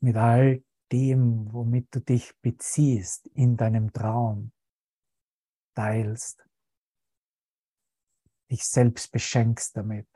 mit 0.00 0.16
all 0.16 0.62
dem, 0.92 1.52
womit 1.52 1.94
du 1.94 2.00
dich 2.00 2.36
beziehst 2.40 3.26
in 3.28 3.56
deinem 3.56 3.92
Traum, 3.92 4.52
teilst, 5.74 6.46
dich 8.50 8.64
selbst 8.64 9.10
beschenkst 9.10 9.76
damit. 9.76 10.13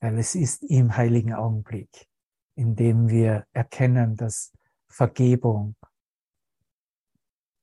Weil 0.00 0.18
es 0.18 0.34
ist 0.34 0.62
im 0.64 0.96
heiligen 0.96 1.34
Augenblick, 1.34 2.08
in 2.56 2.74
dem 2.74 3.08
wir 3.08 3.46
erkennen, 3.52 4.16
dass 4.16 4.52
Vergebung 4.88 5.76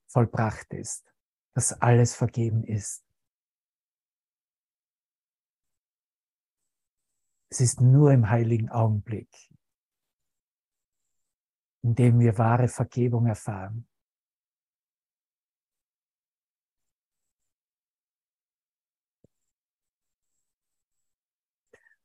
vollbracht 0.07 0.71
ist, 0.73 1.11
dass 1.53 1.73
alles 1.81 2.15
vergeben 2.15 2.63
ist. 2.63 3.03
Es 7.49 7.61
ist 7.61 7.81
nur 7.81 8.11
im 8.11 8.29
heiligen 8.29 8.69
Augenblick, 8.69 9.29
in 11.83 11.95
dem 11.95 12.19
wir 12.19 12.37
wahre 12.37 12.67
Vergebung 12.67 13.25
erfahren. 13.25 13.87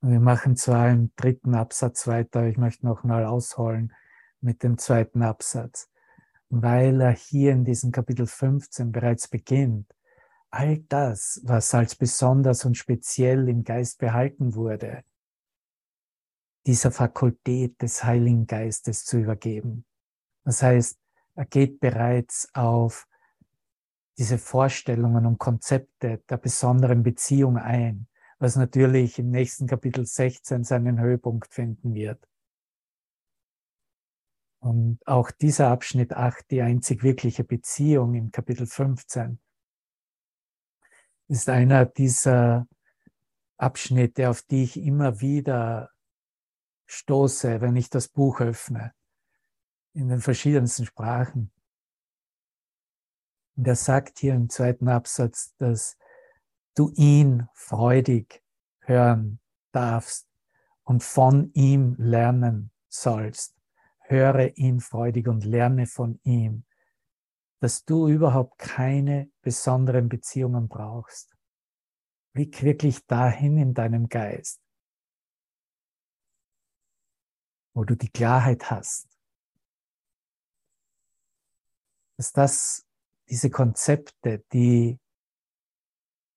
Wir 0.03 0.21
machen 0.21 0.57
zwar 0.57 0.91
im 0.91 1.13
dritten 1.15 1.55
Absatz 1.55 2.09
weiter, 2.09 2.47
ich 2.47 2.57
möchte 2.57 2.85
noch 2.85 3.05
mal 3.05 3.25
ausholen 3.25 3.93
mit 4.41 4.65
dem 4.65 4.77
zweiten 4.77 5.23
Absatz, 5.23 5.89
weil 6.49 7.01
er 7.01 7.13
hier 7.13 7.53
in 7.53 7.65
diesem 7.65 7.93
Kapitel 7.93 8.27
15 8.27 8.91
bereits 8.91 9.29
beginnt. 9.29 9.95
All 10.51 10.79
das, 10.89 11.41
was 11.45 11.73
als 11.73 11.95
besonders 11.95 12.65
und 12.65 12.77
speziell 12.77 13.49
im 13.49 13.63
Geist 13.63 13.99
behalten 13.99 14.57
wurde, 14.57 15.05
dieser 16.67 16.91
Fakultät 16.91 17.81
des 17.81 18.03
Heiligen 18.03 18.47
Geistes 18.47 19.05
zu 19.05 19.19
übergeben. 19.19 19.85
Das 20.45 20.63
heißt, 20.63 20.99
er 21.37 21.45
geht 21.47 21.79
bereits 21.81 22.49
auf 22.55 23.07
diese 24.19 24.37
Vorstellungen 24.37 25.27
und 25.27 25.39
Konzepte 25.39 26.23
der 26.29 26.37
besonderen 26.37 27.03
Beziehung 27.03 27.57
ein, 27.57 28.09
was 28.43 28.57
natürlich 28.57 29.20
im 29.20 29.30
nächsten 29.30 29.68
Kapitel 29.68 30.05
16 30.05 30.64
seinen 30.64 30.99
Höhepunkt 30.99 31.55
finden 31.55 31.95
wird. 31.95 32.28
Und 34.59 34.99
auch 35.07 35.30
dieser 35.30 35.68
Abschnitt 35.68 36.12
8, 36.12 36.51
die 36.51 36.61
einzig 36.61 37.05
wirkliche 37.05 37.45
Beziehung 37.45 38.14
im 38.14 38.32
Kapitel 38.32 38.66
15, 38.66 39.38
ist 41.28 41.49
einer 41.49 41.86
dieser 41.86 42.66
Abschnitte, 43.59 44.28
auf 44.28 44.43
die 44.43 44.64
ich 44.64 44.76
immer 44.76 45.20
wieder 45.20 45.93
stoße, 46.86 47.61
wenn 47.61 47.76
ich 47.76 47.90
das 47.90 48.09
Buch 48.09 48.40
öffne, 48.40 48.93
in 49.93 50.09
den 50.09 50.20
verschiedensten 50.20 50.84
Sprachen. 50.84 51.53
Und 53.55 53.68
er 53.68 53.76
sagt 53.76 54.18
hier 54.18 54.34
im 54.34 54.51
zweiten 54.51 54.88
Absatz, 54.88 55.55
dass 55.59 55.97
du 56.75 56.91
ihn 56.95 57.49
freudig 57.55 58.43
hören 58.81 59.41
darfst 59.73 60.29
und 60.85 61.03
von 61.03 61.53
ihm 61.55 61.95
lernen 61.99 62.70
sollst. 62.89 63.57
Höre 64.01 64.57
ihn 64.57 64.81
freudig 64.81 65.29
und 65.29 65.45
lerne 65.45 65.87
von 65.87 66.20
ihm, 66.25 66.64
dass 67.61 67.85
du 67.85 68.09
überhaupt 68.09 68.59
keine 68.59 69.31
besonderen 69.41 70.09
Beziehungen 70.09 70.68
brauchst. 70.68 71.35
Blick 72.33 72.62
wirklich 72.62 73.07
dahin 73.07 73.57
in 73.59 73.75
deinem 73.75 74.09
Geist, 74.09 74.61
wo 77.75 77.85
du 77.85 77.95
die 77.95 78.11
Klarheit 78.11 78.70
hast, 78.70 79.09
dass 82.16 82.33
das 82.33 82.87
diese 83.29 83.51
Konzepte, 83.51 84.45
die 84.53 84.99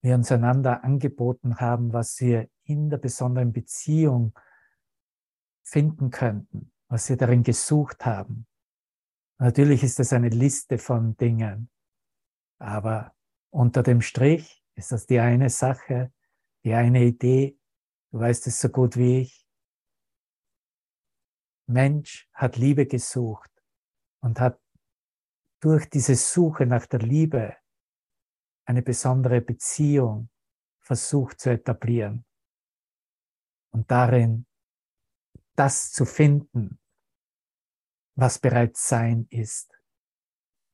wir 0.06 0.14
uns 0.14 0.30
einander 0.30 0.84
angeboten 0.84 1.58
haben, 1.58 1.92
was 1.92 2.20
wir 2.20 2.48
in 2.62 2.90
der 2.90 2.98
besonderen 2.98 3.52
Beziehung 3.52 4.38
finden 5.64 6.10
könnten, 6.10 6.72
was 6.88 7.08
wir 7.08 7.16
darin 7.16 7.42
gesucht 7.42 8.06
haben. 8.06 8.46
Natürlich 9.38 9.82
ist 9.82 9.98
das 9.98 10.12
eine 10.12 10.28
Liste 10.28 10.78
von 10.78 11.16
Dingen, 11.16 11.70
aber 12.58 13.16
unter 13.50 13.82
dem 13.82 14.00
Strich 14.00 14.64
ist 14.76 14.92
das 14.92 15.06
die 15.06 15.18
eine 15.18 15.50
Sache, 15.50 16.12
die 16.64 16.72
eine 16.72 17.02
Idee, 17.02 17.58
du 18.12 18.20
weißt 18.20 18.46
es 18.46 18.60
so 18.60 18.68
gut 18.68 18.96
wie 18.96 19.22
ich. 19.22 19.44
Mensch 21.68 22.30
hat 22.32 22.56
Liebe 22.56 22.86
gesucht 22.86 23.50
und 24.20 24.38
hat 24.38 24.60
durch 25.60 25.90
diese 25.90 26.14
Suche 26.14 26.64
nach 26.64 26.86
der 26.86 27.00
Liebe 27.00 27.56
eine 28.66 28.82
besondere 28.82 29.40
Beziehung 29.40 30.28
versucht 30.80 31.40
zu 31.40 31.50
etablieren 31.50 32.24
und 33.72 33.90
darin 33.90 34.46
das 35.54 35.90
zu 35.92 36.04
finden, 36.04 36.78
was 38.14 38.38
bereits 38.38 38.88
Sein 38.88 39.26
ist. 39.30 39.72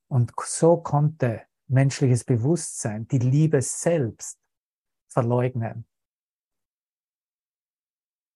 Und 0.09 0.32
so 0.40 0.78
konnte 0.78 1.47
menschliches 1.68 2.24
Bewusstsein 2.24 3.07
die 3.09 3.18
Liebe 3.18 3.62
selbst 3.62 4.38
verleugnen, 5.09 5.86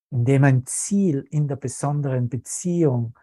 indem 0.09 0.43
ein 0.43 0.65
Ziel 0.65 1.27
in 1.29 1.47
der 1.47 1.57
besonderen 1.57 2.29
Beziehung 2.29 3.17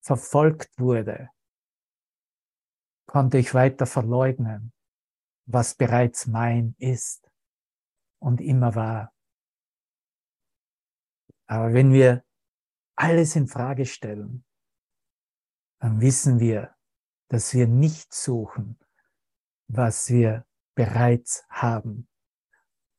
verfolgt 0.00 0.78
wurde, 0.78 1.30
konnte 3.14 3.38
ich 3.38 3.54
weiter 3.54 3.86
verleugnen, 3.86 4.72
was 5.46 5.76
bereits 5.76 6.26
mein 6.26 6.74
ist 6.78 7.30
und 8.20 8.40
immer 8.40 8.74
war. 8.74 9.14
Aber 11.46 11.72
wenn 11.72 11.92
wir 11.92 12.24
alles 12.96 13.36
in 13.36 13.46
Frage 13.46 13.86
stellen, 13.86 14.44
dann 15.78 16.00
wissen 16.00 16.40
wir, 16.40 16.74
dass 17.28 17.54
wir 17.54 17.68
nicht 17.68 18.12
suchen, 18.12 18.80
was 19.68 20.10
wir 20.10 20.44
bereits 20.74 21.44
haben. 21.48 22.08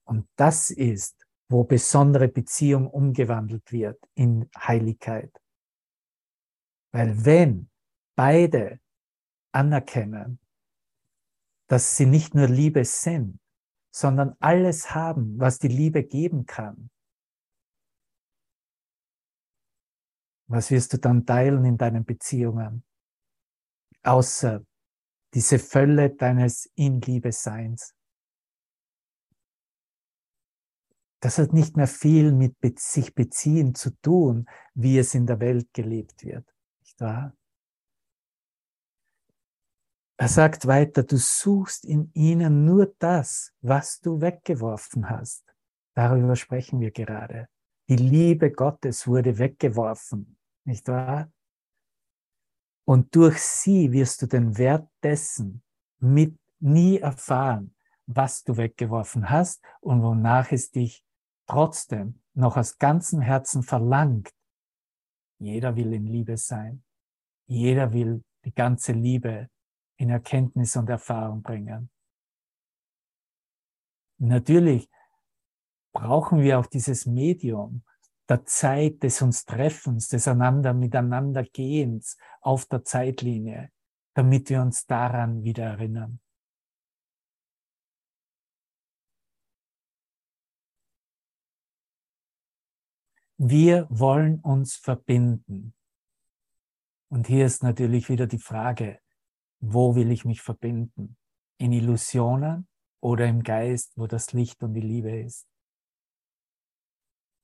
Und 0.06 0.30
das 0.38 0.70
ist, 0.70 1.28
wo 1.50 1.66
besondere 1.66 2.30
Beziehung 2.30 2.88
umgewandelt 2.88 3.70
wird 3.74 4.02
in 4.14 4.50
Heiligkeit. 4.58 5.38
Weil 6.94 7.26
wenn 7.26 7.70
beide 8.16 8.80
anerkennen, 9.56 10.40
dass 11.68 11.98
sie 11.98 12.06
nicht 12.06 12.36
nur 12.36 12.48
Liebe 12.48 12.86
sind, 12.86 13.40
sondern 13.92 14.36
alles 14.40 14.94
haben, 14.94 15.40
was 15.40 15.58
die 15.60 15.68
Liebe 15.68 16.04
geben 16.04 16.46
kann, 16.46 16.90
was 20.48 20.70
wirst 20.70 20.94
du 20.94 20.98
dann 20.98 21.26
teilen 21.26 21.66
in 21.66 21.78
deinen 21.78 22.06
Beziehungen? 22.06 22.84
Außer 24.04 24.64
diese 25.34 25.58
Fülle 25.58 26.12
deines 26.12 26.70
in 26.76 27.02
Liebe 27.02 27.32
Seins. 27.32 27.96
Das 31.20 31.40
hat 31.40 31.54
nicht 31.54 31.76
mehr 31.76 31.88
viel 31.88 32.32
mit 32.32 32.56
sich 32.80 33.16
beziehen 33.16 33.74
zu 33.74 33.90
tun, 34.02 34.48
wie 34.76 35.00
es 35.00 35.16
in 35.16 35.26
der 35.26 35.40
Welt 35.40 35.74
gelebt 35.74 36.24
wird 36.24 36.46
nicht 36.86 37.02
wahr? 37.02 37.36
Er 40.18 40.30
sagt 40.30 40.66
weiter, 40.66 41.04
du 41.04 41.18
suchst 41.18 41.84
in 41.84 42.10
ihnen 42.14 42.64
nur 42.64 42.94
das, 43.00 43.52
was 43.62 44.00
du 44.00 44.22
weggeworfen 44.22 45.10
hast. 45.10 45.44
Darüber 45.94 46.36
sprechen 46.36 46.80
wir 46.80 46.92
gerade. 46.92 47.50
Die 47.90 47.98
Liebe 47.98 48.52
Gottes 48.52 49.08
wurde 49.08 49.38
weggeworfen, 49.38 50.38
nicht 50.64 50.88
wahr? 50.88 51.32
Und 52.88 53.14
durch 53.16 53.40
sie 53.40 53.92
wirst 53.92 54.22
du 54.22 54.28
den 54.28 54.58
Wert 54.58 54.88
dessen 55.04 55.64
mit 56.00 56.38
nie 56.60 57.00
erfahren, 57.00 57.76
was 58.06 58.44
du 58.44 58.56
weggeworfen 58.56 59.30
hast 59.30 59.62
und 59.82 60.02
wonach 60.02 60.52
es 60.52 60.72
dich 60.72 61.04
trotzdem 61.48 62.22
noch 62.34 62.58
aus 62.58 62.78
ganzem 62.78 63.22
Herzen 63.22 63.64
verlangt. 63.64 64.34
Jeder 65.40 65.76
will 65.76 65.94
in 65.94 66.06
Liebe 66.06 66.38
sein. 66.38 66.84
Jeder 67.48 67.92
will 67.92 68.24
die 68.46 68.54
ganze 68.54 68.94
Liebe 68.94 69.50
in 69.98 70.10
Erkenntnis 70.10 70.76
und 70.76 70.90
Erfahrung 70.90 71.42
bringen. 71.42 71.90
Natürlich 74.18 74.90
brauchen 75.94 76.42
wir 76.42 76.60
auch 76.60 76.66
dieses 76.66 77.06
Medium 77.06 77.84
der 78.28 78.46
Zeit 78.46 79.04
des 79.04 79.22
uns 79.22 79.46
Treffens, 79.46 80.08
des 80.08 80.28
einander 80.28 80.74
miteinander 80.74 81.44
Gehens 81.44 82.18
auf 82.42 82.66
der 82.66 82.84
Zeitlinie, 82.84 83.72
damit 84.14 84.50
wir 84.50 84.62
uns 84.62 84.86
daran 84.86 85.44
wieder 85.44 85.66
erinnern. 85.66 86.20
Wir 93.38 93.86
wollen 93.90 94.40
uns 94.40 94.76
verbinden. 94.76 95.74
Und 97.10 97.28
hier 97.28 97.46
ist 97.46 97.64
natürlich 97.64 98.10
wieder 98.10 98.28
die 98.28 98.40
Frage, 98.40 99.00
wo 99.74 99.96
will 99.96 100.12
ich 100.12 100.26
mich 100.26 100.42
verbinden? 100.42 101.18
In 101.58 101.72
Illusionen 101.72 102.68
oder 103.00 103.26
im 103.26 103.44
Geist, 103.44 103.94
wo 103.96 104.08
das 104.08 104.34
Licht 104.34 104.62
und 104.62 104.74
die 104.74 104.82
Liebe 104.82 105.20
ist? 105.20 105.48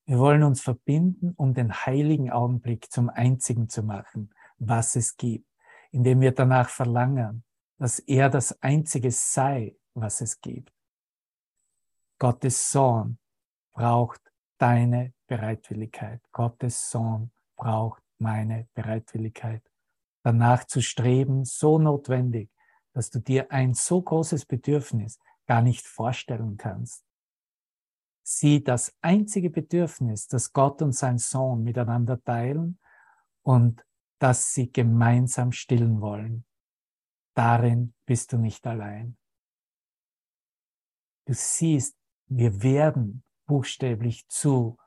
Wir 0.06 0.20
wollen 0.20 0.44
uns 0.44 0.62
verbinden, 0.62 1.34
um 1.38 1.54
den 1.54 1.74
heiligen 1.74 2.32
Augenblick 2.32 2.92
zum 2.92 3.10
einzigen 3.10 3.70
zu 3.70 3.84
machen, 3.84 4.34
was 4.58 4.96
es 4.96 5.16
gibt, 5.16 5.48
indem 5.92 6.22
wir 6.22 6.32
danach 6.32 6.70
verlangen, 6.70 7.44
dass 7.78 8.00
er 8.00 8.30
das 8.30 8.62
einzige 8.62 9.12
sei, 9.12 9.76
was 9.94 10.22
es 10.22 10.42
gibt. 10.42 10.74
Gottes 12.20 12.72
Sohn 12.72 13.18
braucht 13.74 14.22
deine 14.58 15.14
Bereitwilligkeit. 15.28 16.22
Gottes 16.32 16.92
Sohn 16.92 17.32
braucht 17.56 18.04
meine 18.20 18.68
Bereitwilligkeit. 18.74 19.71
Danach 20.24 20.66
zu 20.66 20.82
streben, 20.82 21.46
so 21.46 21.80
notwendig, 21.80 22.50
dass 22.94 23.10
du 23.10 23.20
dir 23.20 23.52
ein 23.52 23.74
so 23.74 24.02
großes 24.02 24.46
Bedürfnis 24.46 25.20
gar 25.48 25.62
nicht 25.62 25.86
vorstellen 25.88 26.58
kannst. 26.58 27.04
Sieh 28.24 28.64
das 28.64 28.96
einzige 29.02 29.50
Bedürfnis, 29.50 30.28
das 30.28 30.54
Gott 30.54 30.82
und 30.82 30.94
sein 30.94 31.18
Sohn 31.18 31.64
miteinander 31.64 32.22
teilen 32.24 32.80
und 33.42 33.84
das 34.20 34.54
sie 34.54 34.72
gemeinsam 34.72 35.52
stillen 35.52 36.02
wollen. 36.02 36.46
Darin 37.34 37.94
bist 38.06 38.34
du 38.34 38.38
nicht 38.38 38.68
allein. 38.68 39.18
Du 41.26 41.34
siehst, 41.34 41.98
wir 42.28 42.62
werden 42.62 43.24
buchstäblich 43.46 44.28
zu 44.28 44.78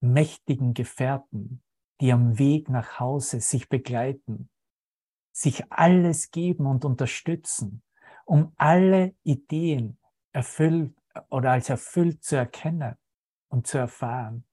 mächtigen 0.00 0.74
Gefährten, 0.74 1.63
die 2.00 2.12
am 2.12 2.38
Weg 2.38 2.68
nach 2.68 2.98
Hause 3.00 3.40
sich 3.40 3.68
begleiten 3.68 4.48
sich 5.34 5.70
alles 5.72 6.30
geben 6.30 6.66
und 6.66 6.84
unterstützen, 6.84 7.82
um 8.24 8.54
alle 8.56 9.16
Ideen 9.24 9.98
erfüllt 10.32 10.96
oder 11.28 11.52
als 11.52 11.68
erfüllt 11.68 12.22
zu 12.22 12.36
erkennen 12.36 12.96
und 13.48 13.66
zu 13.66 13.78
erfahren. 13.78 14.46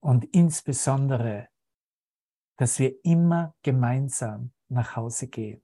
Und 0.00 0.24
insbesondere, 0.34 1.48
dass 2.56 2.78
wir 2.78 3.04
immer 3.04 3.54
gemeinsam 3.62 4.52
nach 4.68 4.96
Hause 4.96 5.28
gehen, 5.28 5.62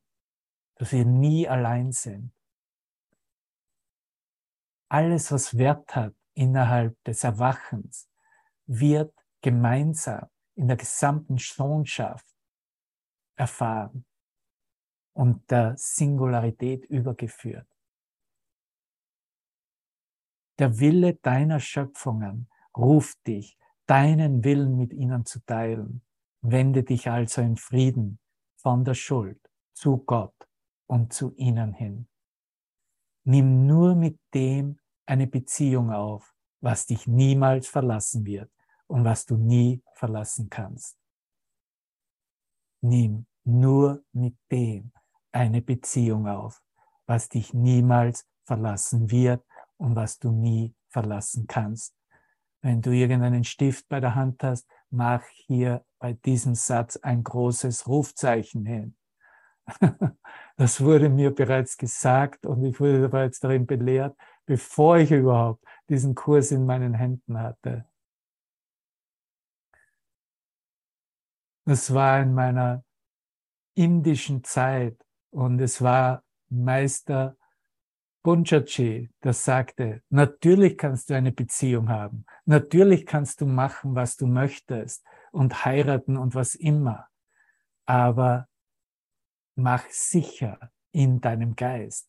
dass 0.77 0.93
wir 0.93 1.07
nie 1.07 1.49
allein 1.49 1.93
sind. 1.93 2.33
Alles, 4.89 5.33
was 5.33 5.57
Wert 5.57 5.97
hat 5.97 6.15
innerhalb 6.35 7.03
des 7.05 7.25
Erwachens, 7.25 8.11
wird 8.67 9.15
gemeinsam 9.43 10.29
in 10.55 10.69
der 10.69 10.77
gesamten 10.77 11.37
Sohnschaft 11.37 12.27
erfahren 13.37 14.05
und 15.15 15.51
der 15.51 15.77
Singularität 15.77 16.85
übergeführt. 16.87 17.69
Der 20.59 20.79
Wille 20.79 21.15
deiner 21.15 21.61
Schöpfungen 21.61 22.49
ruft 22.77 23.27
dich, 23.27 23.59
deinen 23.87 24.45
Willen 24.45 24.77
mit 24.77 24.93
ihnen 24.93 25.27
zu 25.27 25.41
teilen. 25.45 26.03
Wende 26.41 26.83
dich 26.83 27.11
also 27.11 27.41
in 27.41 27.57
Frieden 27.57 28.19
von 28.57 28.85
der 28.85 28.95
Schuld 28.95 29.41
zu 29.75 29.99
Gott 29.99 30.49
und 30.87 31.13
zu 31.13 31.35
ihnen 31.35 31.73
hin. 31.73 32.09
Nimm 33.25 33.67
nur 33.67 33.95
mit 33.95 34.19
dem 34.35 34.79
eine 35.07 35.27
Beziehung 35.27 35.91
auf, 35.91 36.35
was 36.61 36.87
dich 36.87 37.07
niemals 37.07 37.69
verlassen 37.69 38.25
wird 38.25 38.51
und 38.93 39.07
was 39.07 39.25
du 39.25 39.39
nie 39.39 39.83
verlassen 39.95 40.51
kannst. 40.51 40.99
Nimm 42.83 43.25
nur 43.45 44.05
mit 44.13 44.37
dem 44.51 44.93
eine 45.33 45.63
Beziehung 45.63 46.29
auf, 46.29 46.61
was 47.07 47.31
dich 47.31 47.55
niemals 47.55 48.27
verlassen 48.45 49.11
wird 49.11 49.43
und 49.79 49.97
was 49.97 50.19
du 50.19 50.31
nie 50.31 50.75
verlassen 50.91 51.47
kannst. 51.47 51.95
Wenn 52.61 52.83
du 52.83 52.91
irgendeinen 52.91 53.45
Stift 53.45 53.89
bei 53.89 53.99
der 53.99 54.15
Hand 54.15 54.43
hast, 54.43 54.69
mach 54.91 55.25
hier 55.47 55.87
bei 55.99 56.13
diesem 56.13 56.55
Satz 56.55 56.99
ein 56.99 57.25
großes 57.25 57.89
Rufzeichen 57.89 58.67
hin. 58.67 58.97
Das 60.59 60.83
wurde 60.83 61.09
mir 61.09 61.35
bereits 61.35 61.79
gesagt 61.79 62.45
und 62.45 62.63
ich 62.63 62.79
wurde 62.79 63.09
bereits 63.09 63.41
darin 63.41 63.67
belehrt, 63.67 64.15
bevor 64.45 64.99
ich 64.99 65.11
überhaupt 65.11 65.65
diesen 65.89 66.15
Kurs 66.15 66.51
in 66.51 66.67
meinen 66.67 66.93
Händen 66.93 67.39
hatte. 67.39 67.87
Das 71.65 71.95
war 71.95 72.21
in 72.21 72.35
meiner 72.35 72.85
indischen 73.75 74.45
Zeit 74.45 74.99
und 75.31 75.61
es 75.61 75.81
war 75.81 76.25
Meister 76.49 77.37
Bunchachi, 78.23 79.11
der 79.25 79.33
sagte, 79.33 80.03
natürlich 80.09 80.79
kannst 80.79 81.11
du 81.11 81.15
eine 81.15 81.33
Beziehung 81.33 81.89
haben, 81.89 82.25
natürlich 82.45 83.05
kannst 83.05 83.41
du 83.41 83.47
machen, 83.47 83.97
was 83.97 84.17
du 84.17 84.27
möchtest 84.27 85.05
und 85.33 85.65
heiraten 85.65 86.17
und 86.17 86.35
was 86.35 86.55
immer, 86.55 87.09
aber 87.85 88.49
mach 89.57 89.89
sicher 89.91 90.71
in 90.93 91.21
deinem 91.21 91.57
Geist, 91.57 92.09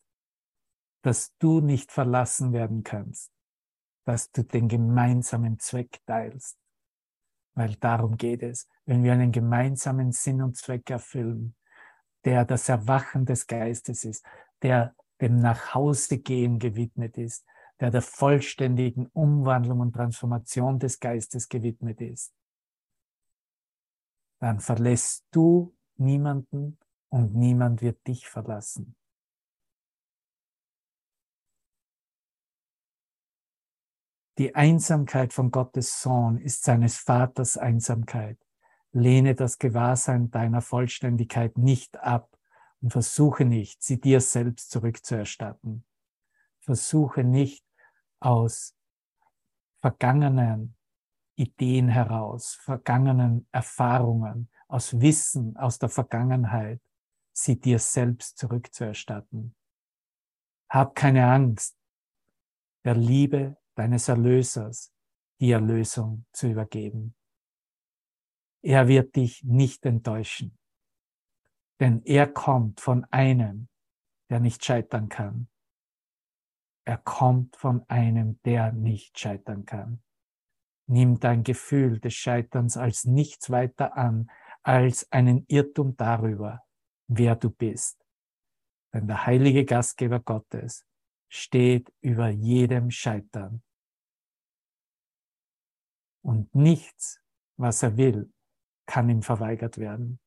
dass 1.02 1.36
du 1.38 1.60
nicht 1.60 1.90
verlassen 1.90 2.52
werden 2.52 2.84
kannst, 2.84 3.32
dass 4.04 4.30
du 4.30 4.44
den 4.44 4.68
gemeinsamen 4.68 5.58
Zweck 5.58 6.00
teilst. 6.06 6.58
Weil 7.54 7.76
darum 7.76 8.16
geht 8.16 8.42
es, 8.42 8.68
wenn 8.84 9.02
wir 9.04 9.12
einen 9.12 9.32
gemeinsamen 9.32 10.12
Sinn 10.12 10.42
und 10.42 10.56
Zweck 10.56 10.90
erfüllen, 10.90 11.54
der 12.24 12.44
das 12.44 12.68
Erwachen 12.68 13.26
des 13.26 13.46
Geistes 13.46 14.04
ist, 14.04 14.24
der 14.62 14.94
dem 15.20 15.38
Nachhausegehen 15.38 16.58
gewidmet 16.58 17.16
ist, 17.16 17.46
der 17.80 17.90
der 17.90 18.02
vollständigen 18.02 19.06
Umwandlung 19.08 19.80
und 19.80 19.92
Transformation 19.92 20.78
des 20.78 21.00
Geistes 21.00 21.48
gewidmet 21.48 22.00
ist, 22.00 22.32
dann 24.40 24.60
verlässt 24.60 25.24
du 25.30 25.74
niemanden 25.96 26.78
und 27.08 27.34
niemand 27.34 27.82
wird 27.82 28.06
dich 28.06 28.28
verlassen. 28.28 28.96
Die 34.38 34.54
Einsamkeit 34.56 35.32
von 35.32 35.52
Gottes 35.52 36.02
Sohn 36.02 36.38
ist 36.38 36.64
seines 36.64 36.98
Vaters 36.98 37.56
Einsamkeit. 37.56 38.38
Lehne 38.90 39.34
das 39.36 39.58
Gewahrsein 39.58 40.30
deiner 40.30 40.60
Vollständigkeit 40.60 41.56
nicht 41.56 41.96
ab 41.98 42.36
und 42.80 42.90
versuche 42.90 43.44
nicht, 43.44 43.82
sie 43.82 44.00
dir 44.00 44.20
selbst 44.20 44.70
zurückzuerstatten. 44.70 45.84
Versuche 46.58 47.22
nicht 47.22 47.64
aus 48.18 48.74
vergangenen 49.80 50.76
Ideen 51.36 51.88
heraus, 51.88 52.58
vergangenen 52.60 53.46
Erfahrungen, 53.52 54.48
aus 54.66 55.00
Wissen 55.00 55.56
aus 55.56 55.78
der 55.78 55.88
Vergangenheit, 55.88 56.80
sie 57.32 57.60
dir 57.60 57.78
selbst 57.78 58.38
zurückzuerstatten. 58.38 59.54
Hab 60.68 60.96
keine 60.96 61.26
Angst, 61.26 61.76
der 62.84 62.94
Liebe 62.94 63.56
deines 63.74 64.08
Erlösers 64.08 64.92
die 65.40 65.50
Erlösung 65.50 66.26
zu 66.32 66.48
übergeben. 66.48 67.14
Er 68.62 68.88
wird 68.88 69.16
dich 69.16 69.44
nicht 69.44 69.84
enttäuschen, 69.84 70.56
denn 71.80 72.02
er 72.04 72.26
kommt 72.26 72.80
von 72.80 73.04
einem, 73.10 73.68
der 74.30 74.40
nicht 74.40 74.64
scheitern 74.64 75.08
kann. 75.08 75.48
Er 76.86 76.98
kommt 76.98 77.56
von 77.56 77.84
einem, 77.88 78.40
der 78.44 78.72
nicht 78.72 79.18
scheitern 79.18 79.64
kann. 79.64 80.02
Nimm 80.86 81.18
dein 81.18 81.44
Gefühl 81.44 81.98
des 81.98 82.14
Scheiterns 82.14 82.76
als 82.76 83.04
nichts 83.04 83.50
weiter 83.50 83.96
an, 83.96 84.30
als 84.62 85.10
einen 85.12 85.44
Irrtum 85.48 85.96
darüber, 85.96 86.62
wer 87.06 87.36
du 87.36 87.50
bist. 87.50 88.04
Denn 88.92 89.06
der 89.06 89.26
heilige 89.26 89.64
Gastgeber 89.64 90.20
Gottes 90.20 90.86
steht 91.34 91.92
über 92.00 92.28
jedem 92.28 92.92
Scheitern. 92.92 93.60
Und 96.22 96.54
nichts, 96.54 97.20
was 97.56 97.82
er 97.82 97.96
will, 97.96 98.32
kann 98.86 99.10
ihm 99.10 99.20
verweigert 99.20 99.78
werden. 99.78 100.20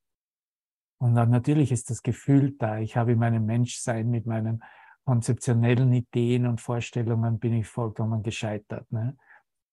Und 0.99 1.15
dann 1.15 1.29
natürlich 1.29 1.71
ist 1.71 1.89
das 1.89 2.03
Gefühl 2.03 2.57
da, 2.57 2.79
ich 2.79 2.97
habe 2.97 3.13
in 3.13 3.19
meinem 3.19 3.45
Menschsein 3.45 4.09
mit 4.09 4.25
meinen 4.25 4.61
konzeptionellen 5.05 5.93
Ideen 5.93 6.45
und 6.45 6.59
Vorstellungen 6.59 7.39
bin 7.39 7.53
ich 7.53 7.67
vollkommen 7.67 8.21
gescheitert. 8.21 8.91
Ne? 8.91 9.17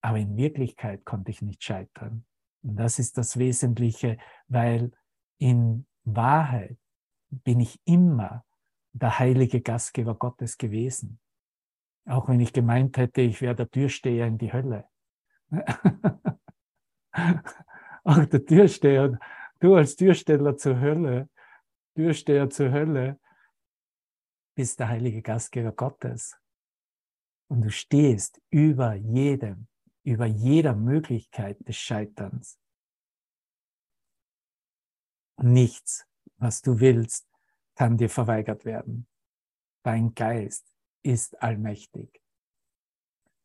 Aber 0.02 0.18
in 0.18 0.36
Wirklichkeit 0.36 1.04
konnte 1.04 1.32
ich 1.32 1.42
nicht 1.42 1.64
scheitern. 1.64 2.24
Und 2.62 2.76
das 2.76 3.00
ist 3.00 3.18
das 3.18 3.38
Wesentliche, 3.38 4.18
weil 4.46 4.92
in 5.38 5.86
Wahrheit 6.04 6.78
bin 7.28 7.58
ich 7.58 7.80
immer 7.84 8.44
der 8.92 9.18
heilige 9.18 9.60
Gastgeber 9.60 10.14
Gottes 10.14 10.56
gewesen. 10.56 11.18
Auch 12.06 12.28
wenn 12.28 12.40
ich 12.40 12.52
gemeint 12.52 12.96
hätte, 12.98 13.22
ich 13.22 13.40
wäre 13.40 13.54
der 13.54 13.70
Türsteher 13.70 14.26
in 14.26 14.36
die 14.38 14.52
Hölle. 14.52 14.86
Auch 18.04 18.24
der 18.26 18.44
Türsteher, 18.44 19.18
du 19.60 19.74
als 19.76 19.96
Türsteller 19.96 20.56
zur 20.56 20.78
Hölle, 20.80 21.30
Türsteher 21.94 22.50
zur 22.50 22.70
Hölle, 22.70 23.18
bist 24.54 24.78
der 24.80 24.88
heilige 24.88 25.22
Gastgeber 25.22 25.72
Gottes. 25.72 26.36
Und 27.48 27.62
du 27.62 27.70
stehst 27.70 28.42
über 28.50 28.94
jedem, 28.94 29.68
über 30.02 30.26
jeder 30.26 30.74
Möglichkeit 30.74 31.66
des 31.66 31.76
Scheiterns. 31.76 32.58
Nichts, 35.40 36.06
was 36.36 36.60
du 36.60 36.80
willst, 36.80 37.26
kann 37.74 37.96
dir 37.96 38.10
verweigert 38.10 38.64
werden. 38.64 39.08
Dein 39.82 40.14
Geist 40.14 40.73
ist 41.04 41.40
allmächtig. 41.40 42.20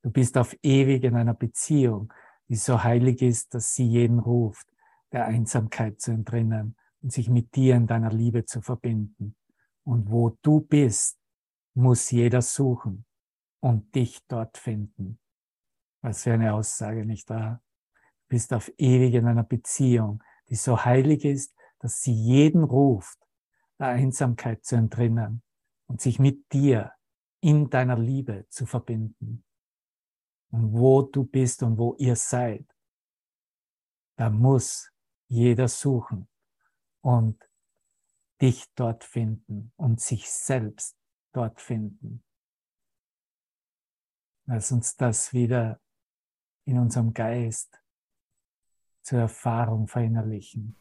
Du 0.02 0.10
bist 0.10 0.38
auf 0.38 0.56
ewig 0.64 1.04
in 1.04 1.16
einer 1.16 1.34
Beziehung, 1.34 2.12
die 2.48 2.56
so 2.56 2.84
heilig 2.84 3.22
ist, 3.22 3.54
dass 3.54 3.76
sie 3.76 3.86
jeden 3.86 4.20
ruft, 4.20 4.68
der 5.12 5.26
Einsamkeit 5.26 6.00
zu 6.00 6.12
entrinnen 6.12 6.76
und 7.02 7.12
sich 7.12 7.30
mit 7.30 7.56
dir 7.56 7.76
in 7.76 7.86
deiner 7.86 8.12
Liebe 8.12 8.46
zu 8.46 8.62
verbinden. 8.62 9.36
Und 9.84 10.10
wo 10.10 10.38
du 10.42 10.62
bist, 10.62 11.20
muss 11.74 12.12
jeder 12.12 12.42
suchen 12.42 13.06
und 13.60 13.94
dich 13.96 14.26
dort 14.28 14.58
finden. 14.58 15.20
Was 16.02 16.24
für 16.24 16.34
eine 16.34 16.54
Aussage, 16.54 17.06
nicht 17.06 17.30
wahr? 17.30 17.62
Du 17.94 18.36
bist 18.36 18.54
auf 18.54 18.72
ewig 18.78 19.14
in 19.14 19.28
einer 19.28 19.44
Beziehung, 19.44 20.24
die 20.50 20.56
so 20.56 20.86
heilig 20.86 21.26
ist, 21.26 21.54
dass 21.80 22.02
sie 22.02 22.14
jeden 22.14 22.64
ruft, 22.64 23.20
der 23.80 23.88
Einsamkeit 23.88 24.64
zu 24.66 24.76
entrinnen 24.76 25.42
und 25.88 26.02
sich 26.02 26.20
mit 26.20 26.52
dir 26.54 26.94
in 27.42 27.70
deiner 27.70 27.98
Liebe 27.98 28.46
zu 28.50 28.66
verbinden. 28.66 29.44
Und 30.52 30.74
wo 30.74 31.02
du 31.04 31.24
bist 31.24 31.64
und 31.64 31.78
wo 31.78 31.96
ihr 31.96 32.16
seid, 32.16 32.66
da 34.18 34.30
muss 34.30 34.92
jeder 35.28 35.68
suchen 35.68 36.28
und 37.02 37.50
dich 38.42 38.66
dort 38.76 39.04
finden 39.04 39.72
und 39.78 40.02
sich 40.02 40.30
selbst 40.30 40.98
dort 41.34 41.62
finden. 41.62 42.24
Lass 44.46 44.72
uns 44.72 44.96
das 44.96 45.34
wieder 45.34 45.80
in 46.66 46.80
unserem 46.80 47.14
Geist 47.14 47.82
zur 49.04 49.20
Erfahrung 49.20 49.88
verinnerlichen. 49.88 50.76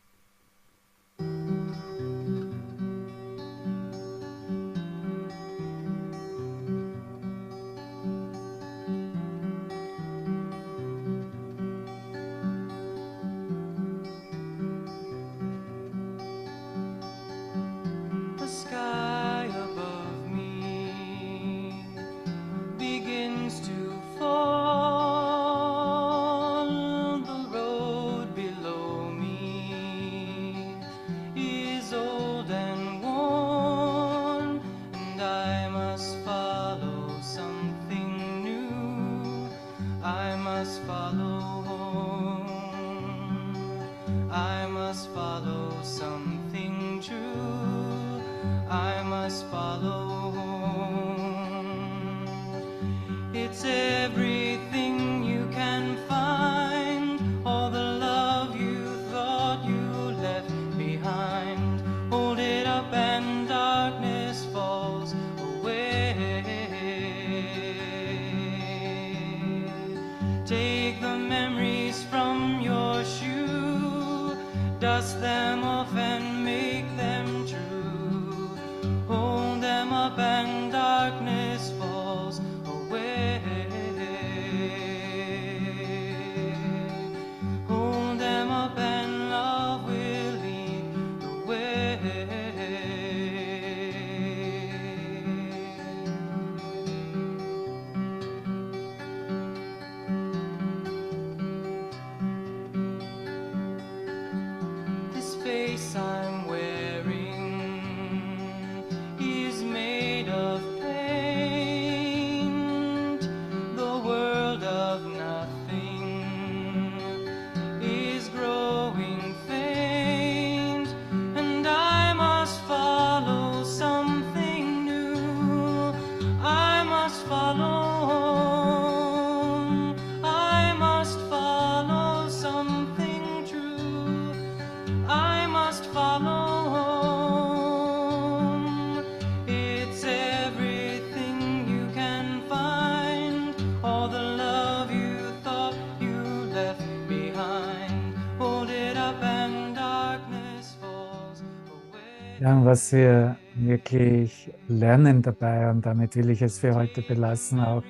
Wir 152.93 153.37
wirklich 153.55 154.51
lernen 154.69 155.23
dabei, 155.23 155.71
und 155.71 155.85
damit 155.85 156.17
will 156.17 156.31
ich 156.31 156.43
es 156.43 156.59
für 156.59 156.75
heute 156.75 157.03
belassen 157.03 157.61
auch, 157.61 157.83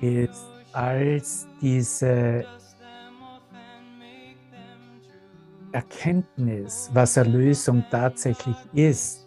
ist 0.00 0.46
als 0.72 1.46
diese 1.60 2.44
Erkenntnis, 5.72 6.90
was 6.92 7.16
Erlösung 7.16 7.84
tatsächlich 7.90 8.56
ist 8.72 9.26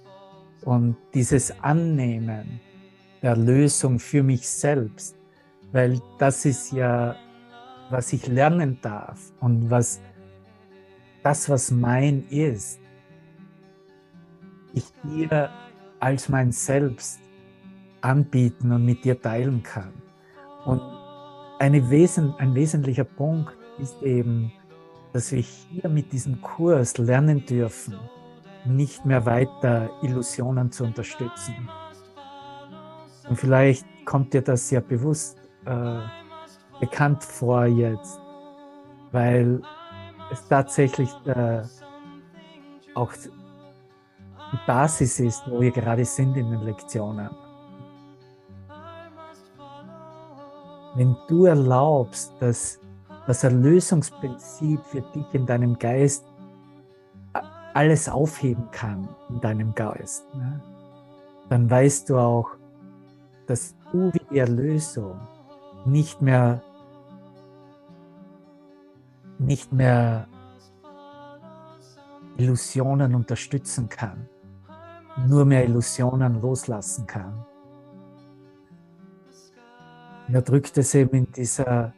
und 0.64 0.96
dieses 1.14 1.54
Annehmen 1.62 2.60
der 3.22 3.32
Erlösung 3.32 4.00
für 4.00 4.24
mich 4.24 4.48
selbst, 4.48 5.16
weil 5.72 6.00
das 6.20 6.46
ist 6.46 6.72
ja, 6.72 7.16
was 7.90 8.14
ich 8.14 8.28
lernen 8.28 8.78
darf 8.82 9.34
und 9.40 9.70
was 9.70 10.00
das, 11.24 11.50
was 11.50 11.72
mein 11.72 12.26
ist, 12.30 12.80
ich 14.78 14.86
dir 15.04 15.50
als 16.00 16.30
mein 16.30 16.52
Selbst 16.52 17.20
anbieten 18.02 18.72
und 18.72 18.86
mit 18.86 19.04
dir 19.04 19.20
teilen 19.22 19.64
kann. 19.64 19.94
Und 20.66 20.82
Wesen, 21.90 22.34
ein 22.38 22.54
wesentlicher 22.54 23.04
Punkt 23.04 23.54
ist 23.80 24.02
eben, 24.04 24.52
dass 25.14 25.32
wir 25.32 25.42
hier 25.42 25.90
mit 25.90 26.12
diesem 26.12 26.42
Kurs 26.42 26.98
lernen 26.98 27.46
dürfen, 27.46 27.98
nicht 28.66 29.06
mehr 29.06 29.26
weiter 29.26 29.90
Illusionen 30.04 30.72
zu 30.72 30.84
unterstützen. 30.84 31.56
Und 33.28 33.36
vielleicht 33.36 33.86
kommt 34.06 34.34
dir 34.34 34.42
das 34.42 34.70
ja 34.70 34.80
bewusst 34.80 35.38
äh, 35.66 36.00
bekannt 36.80 37.24
vor 37.24 37.66
jetzt, 37.66 38.20
weil 39.12 39.62
es 40.32 40.48
tatsächlich 40.48 41.10
äh, 41.26 41.64
auch 42.94 43.14
die 44.52 44.60
Basis 44.66 45.20
ist, 45.20 45.44
wo 45.50 45.60
wir 45.60 45.72
gerade 45.72 46.06
sind 46.06 46.38
in 46.38 46.50
den 46.50 46.62
Lektionen. 46.62 47.30
Wenn 50.96 51.16
du 51.28 51.46
erlaubst, 51.46 52.34
dass 52.40 52.80
das 53.28 53.44
Erlösungsprinzip 53.44 54.80
für 54.86 55.02
dich 55.02 55.34
in 55.34 55.46
deinem 55.46 55.78
Geist 55.78 56.26
alles 57.74 58.10
aufheben 58.10 58.72
kann 58.72 59.08
in 59.30 59.40
deinem 59.40 59.76
Geist, 59.76 60.26
ne? 60.34 60.62
dann 61.50 61.70
weißt 61.70 62.10
du 62.10 62.18
auch, 62.18 62.50
dass 63.46 63.76
du 63.92 64.12
wie 64.14 64.22
die 64.32 64.40
Erlösung 64.40 65.20
nicht 65.86 66.22
mehr 66.22 66.62
nicht 69.40 69.72
mehr 69.72 70.28
Illusionen 72.38 73.14
unterstützen 73.14 73.90
kann, 73.90 74.28
nur 75.26 75.46
mehr 75.46 75.66
Illusionen 75.66 76.42
loslassen 76.42 77.08
kann. 77.08 77.46
Er 80.32 80.42
drückt 80.42 80.78
es 80.78 80.94
eben 80.94 81.18
in 81.18 81.32
dieser 81.32 81.94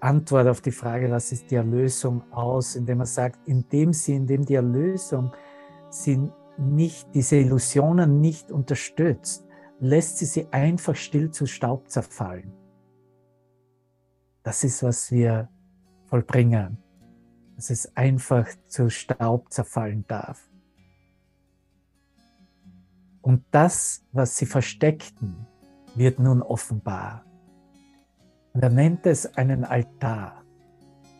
Antwort 0.00 0.46
auf 0.46 0.60
die 0.60 0.72
Frage, 0.72 1.10
was 1.10 1.32
ist 1.32 1.50
die 1.50 1.56
Erlösung 1.56 2.22
aus, 2.32 2.76
indem 2.76 3.00
er 3.00 3.06
sagt, 3.06 3.38
indem 3.46 3.92
sie, 3.92 4.14
indem 4.14 4.44
die 4.44 4.54
Erlösung 4.54 5.32
sie 5.88 6.30
nicht, 6.58 7.14
diese 7.14 7.36
Illusionen 7.36 8.20
nicht 8.20 8.50
unterstützt, 8.50 9.46
lässt 9.78 10.18
sie 10.18 10.26
sie 10.26 10.46
einfach 10.52 10.94
still 10.94 11.30
zu 11.30 11.46
Staub 11.46 11.88
zerfallen. 11.90 12.52
Das 14.42 14.62
ist, 14.64 14.82
was 14.82 15.10
wir 15.10 15.48
vollbringen, 16.06 16.78
dass 17.56 17.70
es 17.70 17.96
einfach 17.96 18.46
zu 18.66 18.90
Staub 18.90 19.50
zerfallen 19.52 20.04
darf. 20.06 20.49
Und 23.30 23.44
das, 23.52 24.04
was 24.10 24.36
sie 24.36 24.44
versteckten, 24.44 25.46
wird 25.94 26.18
nun 26.18 26.42
offenbar. 26.42 27.24
Und 28.52 28.60
er 28.60 28.70
nennt 28.70 29.06
es 29.06 29.36
einen 29.36 29.64
Altar, 29.64 30.42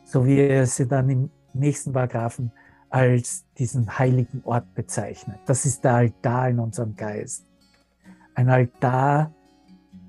so 0.07 0.27
wie 0.27 0.41
er 0.41 0.67
sie 0.67 0.89
dann 0.89 1.09
im 1.09 1.31
nächsten 1.53 1.93
Paragraphen 1.93 2.51
als 2.89 3.47
diesen 3.57 3.97
heiligen 3.97 4.43
Ort 4.43 4.75
bezeichnet. 4.75 5.39
Das 5.47 5.65
ist 5.65 5.85
der 5.85 5.95
Altar 5.95 6.49
in 6.49 6.59
unserem 6.59 6.97
Geist. 6.97 7.47
Ein 8.35 8.49
Altar 8.49 9.33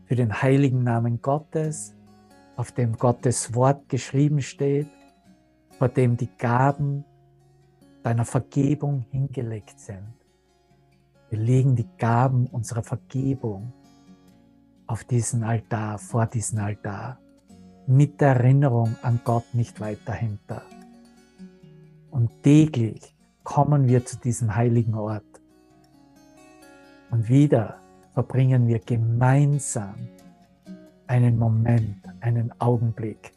für 0.06 0.16
den 0.16 0.42
heiligen 0.42 0.84
Namen 0.84 1.22
Gottes, 1.22 1.94
auf 2.56 2.72
dem 2.72 2.98
Gottes 2.98 3.54
Wort 3.54 3.88
geschrieben 3.90 4.42
steht, 4.42 4.90
vor 5.78 5.88
dem 5.88 6.18
die 6.18 6.36
Gaben 6.40 7.06
deiner 8.02 8.26
Vergebung 8.26 9.06
hingelegt 9.12 9.80
sind. 9.80 10.21
Wir 11.32 11.40
legen 11.40 11.78
die 11.78 11.88
Gaben 11.98 12.46
unserer 12.48 12.84
Vergebung 12.84 13.72
auf 14.86 15.06
diesen 15.06 15.46
Altar, 15.46 15.98
vor 15.98 16.26
diesen 16.26 16.60
Altar, 16.60 17.20
mit 17.88 18.20
der 18.20 18.36
Erinnerung 18.36 18.98
an 19.02 19.22
Gott 19.24 19.46
nicht 19.54 19.80
weit 19.80 20.00
dahinter. 20.04 20.62
Und 22.10 22.44
täglich 22.44 23.16
kommen 23.46 23.88
wir 23.88 24.06
zu 24.06 24.18
diesem 24.18 24.54
heiligen 24.54 24.94
Ort. 24.94 25.24
Und 27.12 27.30
wieder 27.30 27.78
verbringen 28.14 28.68
wir 28.68 28.80
gemeinsam 28.80 29.96
einen 31.08 31.40
Moment, 31.40 32.04
einen 32.20 32.52
Augenblick, 32.60 33.32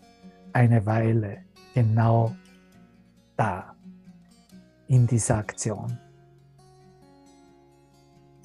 eine 0.53 0.85
Weile 0.85 1.45
genau 1.75 2.35
da, 3.37 3.77
in 4.89 5.07
dieser 5.07 5.37
Aktion. 5.37 5.97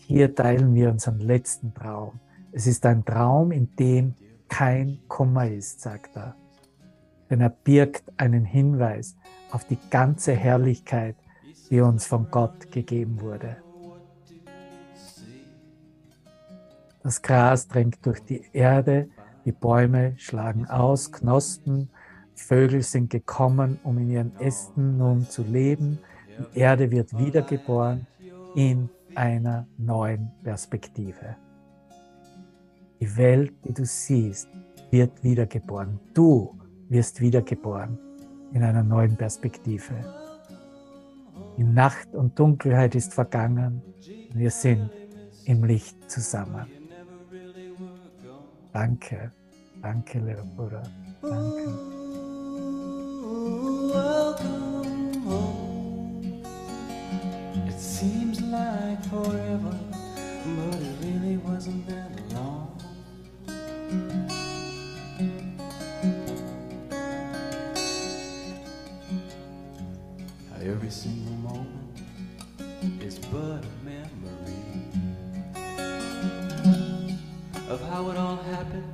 Hier 0.09 0.33
teilen 0.33 0.73
wir 0.73 0.89
unseren 0.89 1.19
letzten 1.19 1.71
Traum. 1.75 2.19
Es 2.51 2.65
ist 2.65 2.83
ein 2.87 3.05
Traum, 3.05 3.51
in 3.51 3.75
dem 3.75 4.15
kein 4.47 4.97
Kummer 5.07 5.47
ist, 5.47 5.81
sagt 5.81 6.15
er. 6.15 6.35
Denn 7.29 7.41
er 7.41 7.51
birgt 7.51 8.11
einen 8.17 8.43
Hinweis 8.43 9.15
auf 9.51 9.65
die 9.65 9.77
ganze 9.91 10.33
Herrlichkeit, 10.33 11.15
die 11.69 11.79
uns 11.81 12.07
von 12.07 12.31
Gott 12.31 12.71
gegeben 12.71 13.21
wurde. 13.21 13.57
Das 17.03 17.21
Gras 17.21 17.67
drängt 17.67 18.03
durch 18.03 18.23
die 18.23 18.43
Erde, 18.51 19.09
die 19.45 19.51
Bäume 19.51 20.15
schlagen 20.17 20.65
aus, 20.65 21.11
Knospen, 21.11 21.91
Vögel 22.33 22.81
sind 22.81 23.11
gekommen, 23.11 23.79
um 23.83 23.99
in 23.99 24.09
ihren 24.09 24.39
Ästen 24.39 24.97
nun 24.97 25.29
zu 25.29 25.43
leben. 25.43 25.99
Die 26.55 26.61
Erde 26.61 26.89
wird 26.89 27.15
wiedergeboren 27.15 28.07
in 28.55 28.89
einer 29.15 29.67
neuen 29.77 30.31
Perspektive. 30.43 31.35
Die 32.99 33.17
Welt, 33.17 33.53
die 33.65 33.73
du 33.73 33.85
siehst, 33.85 34.49
wird 34.91 35.23
wiedergeboren. 35.23 35.99
Du 36.13 36.57
wirst 36.89 37.21
wiedergeboren 37.21 37.97
in 38.51 38.63
einer 38.63 38.83
neuen 38.83 39.15
Perspektive. 39.15 39.93
Die 41.57 41.63
Nacht 41.63 42.13
und 42.13 42.37
Dunkelheit 42.37 42.95
ist 42.95 43.13
vergangen. 43.13 43.81
Wir 44.33 44.51
sind 44.51 44.89
im 45.45 45.63
Licht 45.63 46.09
zusammen. 46.09 46.65
Danke, 48.71 49.31
danke, 49.81 50.19
lieber 50.19 50.45
Bruder. 50.55 50.83
Danke. 51.21 51.99
It 57.67 57.79
seems 57.79 58.38
like 58.99 59.09
forever, 59.09 59.77
but 60.45 60.81
it 60.81 60.95
really 61.01 61.37
wasn't 61.37 61.85
that 61.87 62.33
long. 62.33 62.75
Every 70.61 70.89
single 70.89 71.33
moment 71.33 72.01
is 73.01 73.17
but 73.17 73.63
a 73.63 73.83
memory 73.83 74.83
of 77.69 77.81
how 77.89 78.11
it 78.11 78.17
all 78.17 78.37
happened 78.37 78.93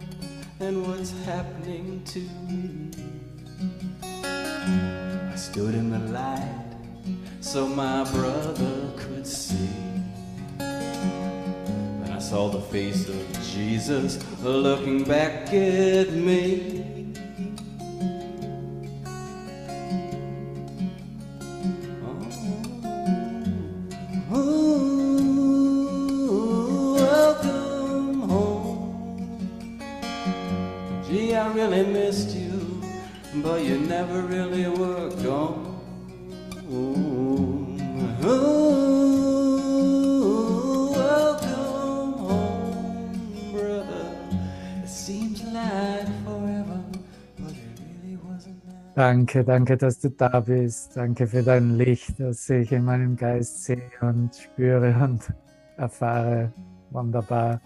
and 0.60 0.88
what's 0.88 1.12
happening 1.26 2.02
to 2.06 2.20
me. 2.48 2.92
I 4.04 5.36
stood 5.36 5.76
in 5.76 5.90
the 5.92 6.00
light 6.12 6.66
so 7.42 7.68
my 7.68 8.04
brother 8.12 8.35
the 12.50 12.62
face 12.62 13.08
of 13.10 13.44
Jesus 13.54 14.20
looking 14.42 15.04
back 15.04 15.54
at 15.54 16.12
me. 16.12 16.85
Danke, 49.26 49.44
danke, 49.44 49.76
dass 49.76 50.00
du 50.00 50.12
da 50.12 50.40
bist. 50.40 50.96
Danke 50.96 51.26
für 51.26 51.42
dein 51.42 51.78
Licht, 51.78 52.20
das 52.20 52.48
ich 52.48 52.72
in 52.72 52.86
meinem 52.86 53.16
Geist 53.16 53.64
sehe 53.64 53.82
und 54.02 54.36
spüre 54.36 54.96
und 55.04 55.34
erfahre. 55.78 56.54
Wunderbar. 56.92 57.60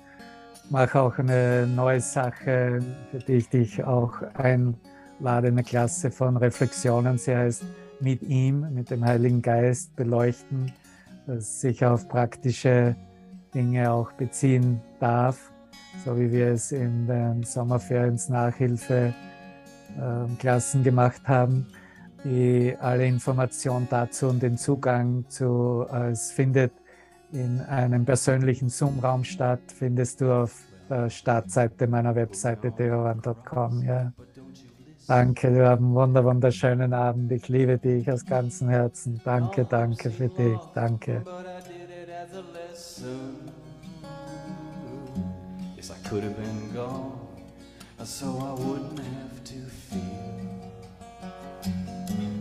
Mach 0.70 0.95
auch 0.95 1.18
eine 1.18 1.68
neue 1.68 1.99
Sache, 1.99 2.80
für 3.12 3.18
die 3.20 3.34
ich 3.34 3.49
dich 3.49 3.84
auch 3.84 4.22
einlade, 4.36 5.49
eine 5.49 5.64
Klasse 5.64 6.12
von 6.12 6.38
Reflexionen. 6.38 7.18
Sie 7.18 7.36
heißt 7.36 7.66
mit 7.99 8.24
ihm, 8.24 8.74
mit 8.74 8.89
dem 8.89 9.03
Heiligen 9.03 9.41
Geist 9.41 9.93
beleuchten, 9.97 10.72
das 11.28 11.60
sich 11.60 11.84
auf 11.84 12.07
praktische 12.07 12.95
Dinge 13.53 13.91
auch 13.91 14.14
beziehen 14.14 14.80
darf, 15.01 15.51
so 16.05 16.18
wie 16.18 16.32
wir 16.32 16.53
es 16.53 16.72
in 16.72 17.05
den 17.05 17.43
Sommerferiens-Nachhilfe 17.43 19.14
ähm, 19.14 19.29
Klassen 20.40 20.84
gemacht 20.84 21.28
haben, 21.28 21.68
die 22.24 22.76
alle 22.80 23.06
Informationen 23.06 23.88
dazu 23.90 24.28
und 24.28 24.42
den 24.42 24.58
Zugang 24.58 25.26
zu, 25.30 25.86
es 26.12 26.32
findet 26.32 26.72
in 27.32 27.62
einem 27.62 28.06
persönlichen 28.06 28.70
Zoom-Raum 28.70 29.24
statt, 29.24 29.62
findest 29.68 30.22
du 30.22 30.32
auf 30.32 30.64
der 30.90 31.10
Startseite 31.10 31.88
meiner 31.88 32.16
Webseite 32.16 32.72
deovan.com. 32.72 33.84
Ja. 33.84 34.12
Danke, 35.08 35.52
du 35.52 35.68
hast 35.68 35.80
einen 35.80 35.94
wunder, 35.94 36.24
wunderschönen 36.24 36.94
Abend. 36.94 37.32
Ich 37.32 37.48
liebe 37.48 37.78
dich 37.78 38.12
aus 38.12 38.26
ganzem 38.26 38.70
Herzen. 38.70 39.20
Danke, 39.24 39.66
danke 39.66 40.10
für 40.10 40.30
dich. 40.30 40.60
Danke. 40.74 41.24
So 48.02 48.28
I 48.40 48.54
wouldn't 48.54 48.98
have 48.98 49.44
to. 49.44 49.69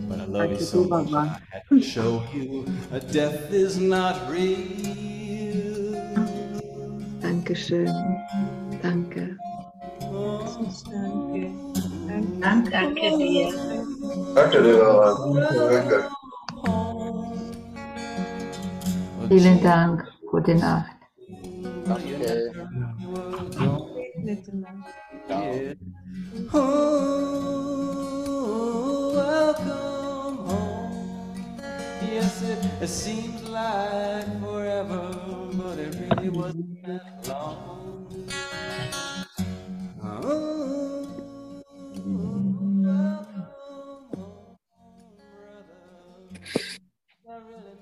But 0.07 0.19
I 0.19 0.25
love 0.25 0.51
you 0.51 0.59
so 0.59 0.83
much, 0.83 1.11
Baba. 1.11 1.41
I 1.51 1.55
had 1.55 1.63
to 1.69 1.81
show 1.81 2.23
you 2.33 2.65
that 2.91 3.11
death 3.11 3.51
is 3.51 3.77
not 3.79 4.15
real. 4.29 5.93
Dankeschön. 7.21 7.87
Danke. 8.81 9.37
Danke. 10.89 11.51
Danke, 12.41 12.69
danke 12.71 13.17
dir. 13.17 13.53
Danke, 14.35 14.59
lieber 14.59 15.17
Danke. 15.69 16.09
Vielen 19.27 19.61
Dank. 19.61 20.03
Gute 20.31 20.55
Nacht. 20.55 20.91
Danke. 21.85 22.51
Nette 24.23 24.57
Nacht. 24.57 25.77
Oh, 26.53 26.63
welcome 29.15 30.37
home. 30.47 31.21
Yes, 32.01 32.41
it, 32.43 32.65
it 32.81 32.87
seems 32.89 33.43
like 33.49 34.41
forever, 34.41 35.15
but 35.53 35.79
it 35.79 35.95
really 35.95 36.29
wasn't 36.29 36.83
that 36.85 37.27
long. 37.29 37.78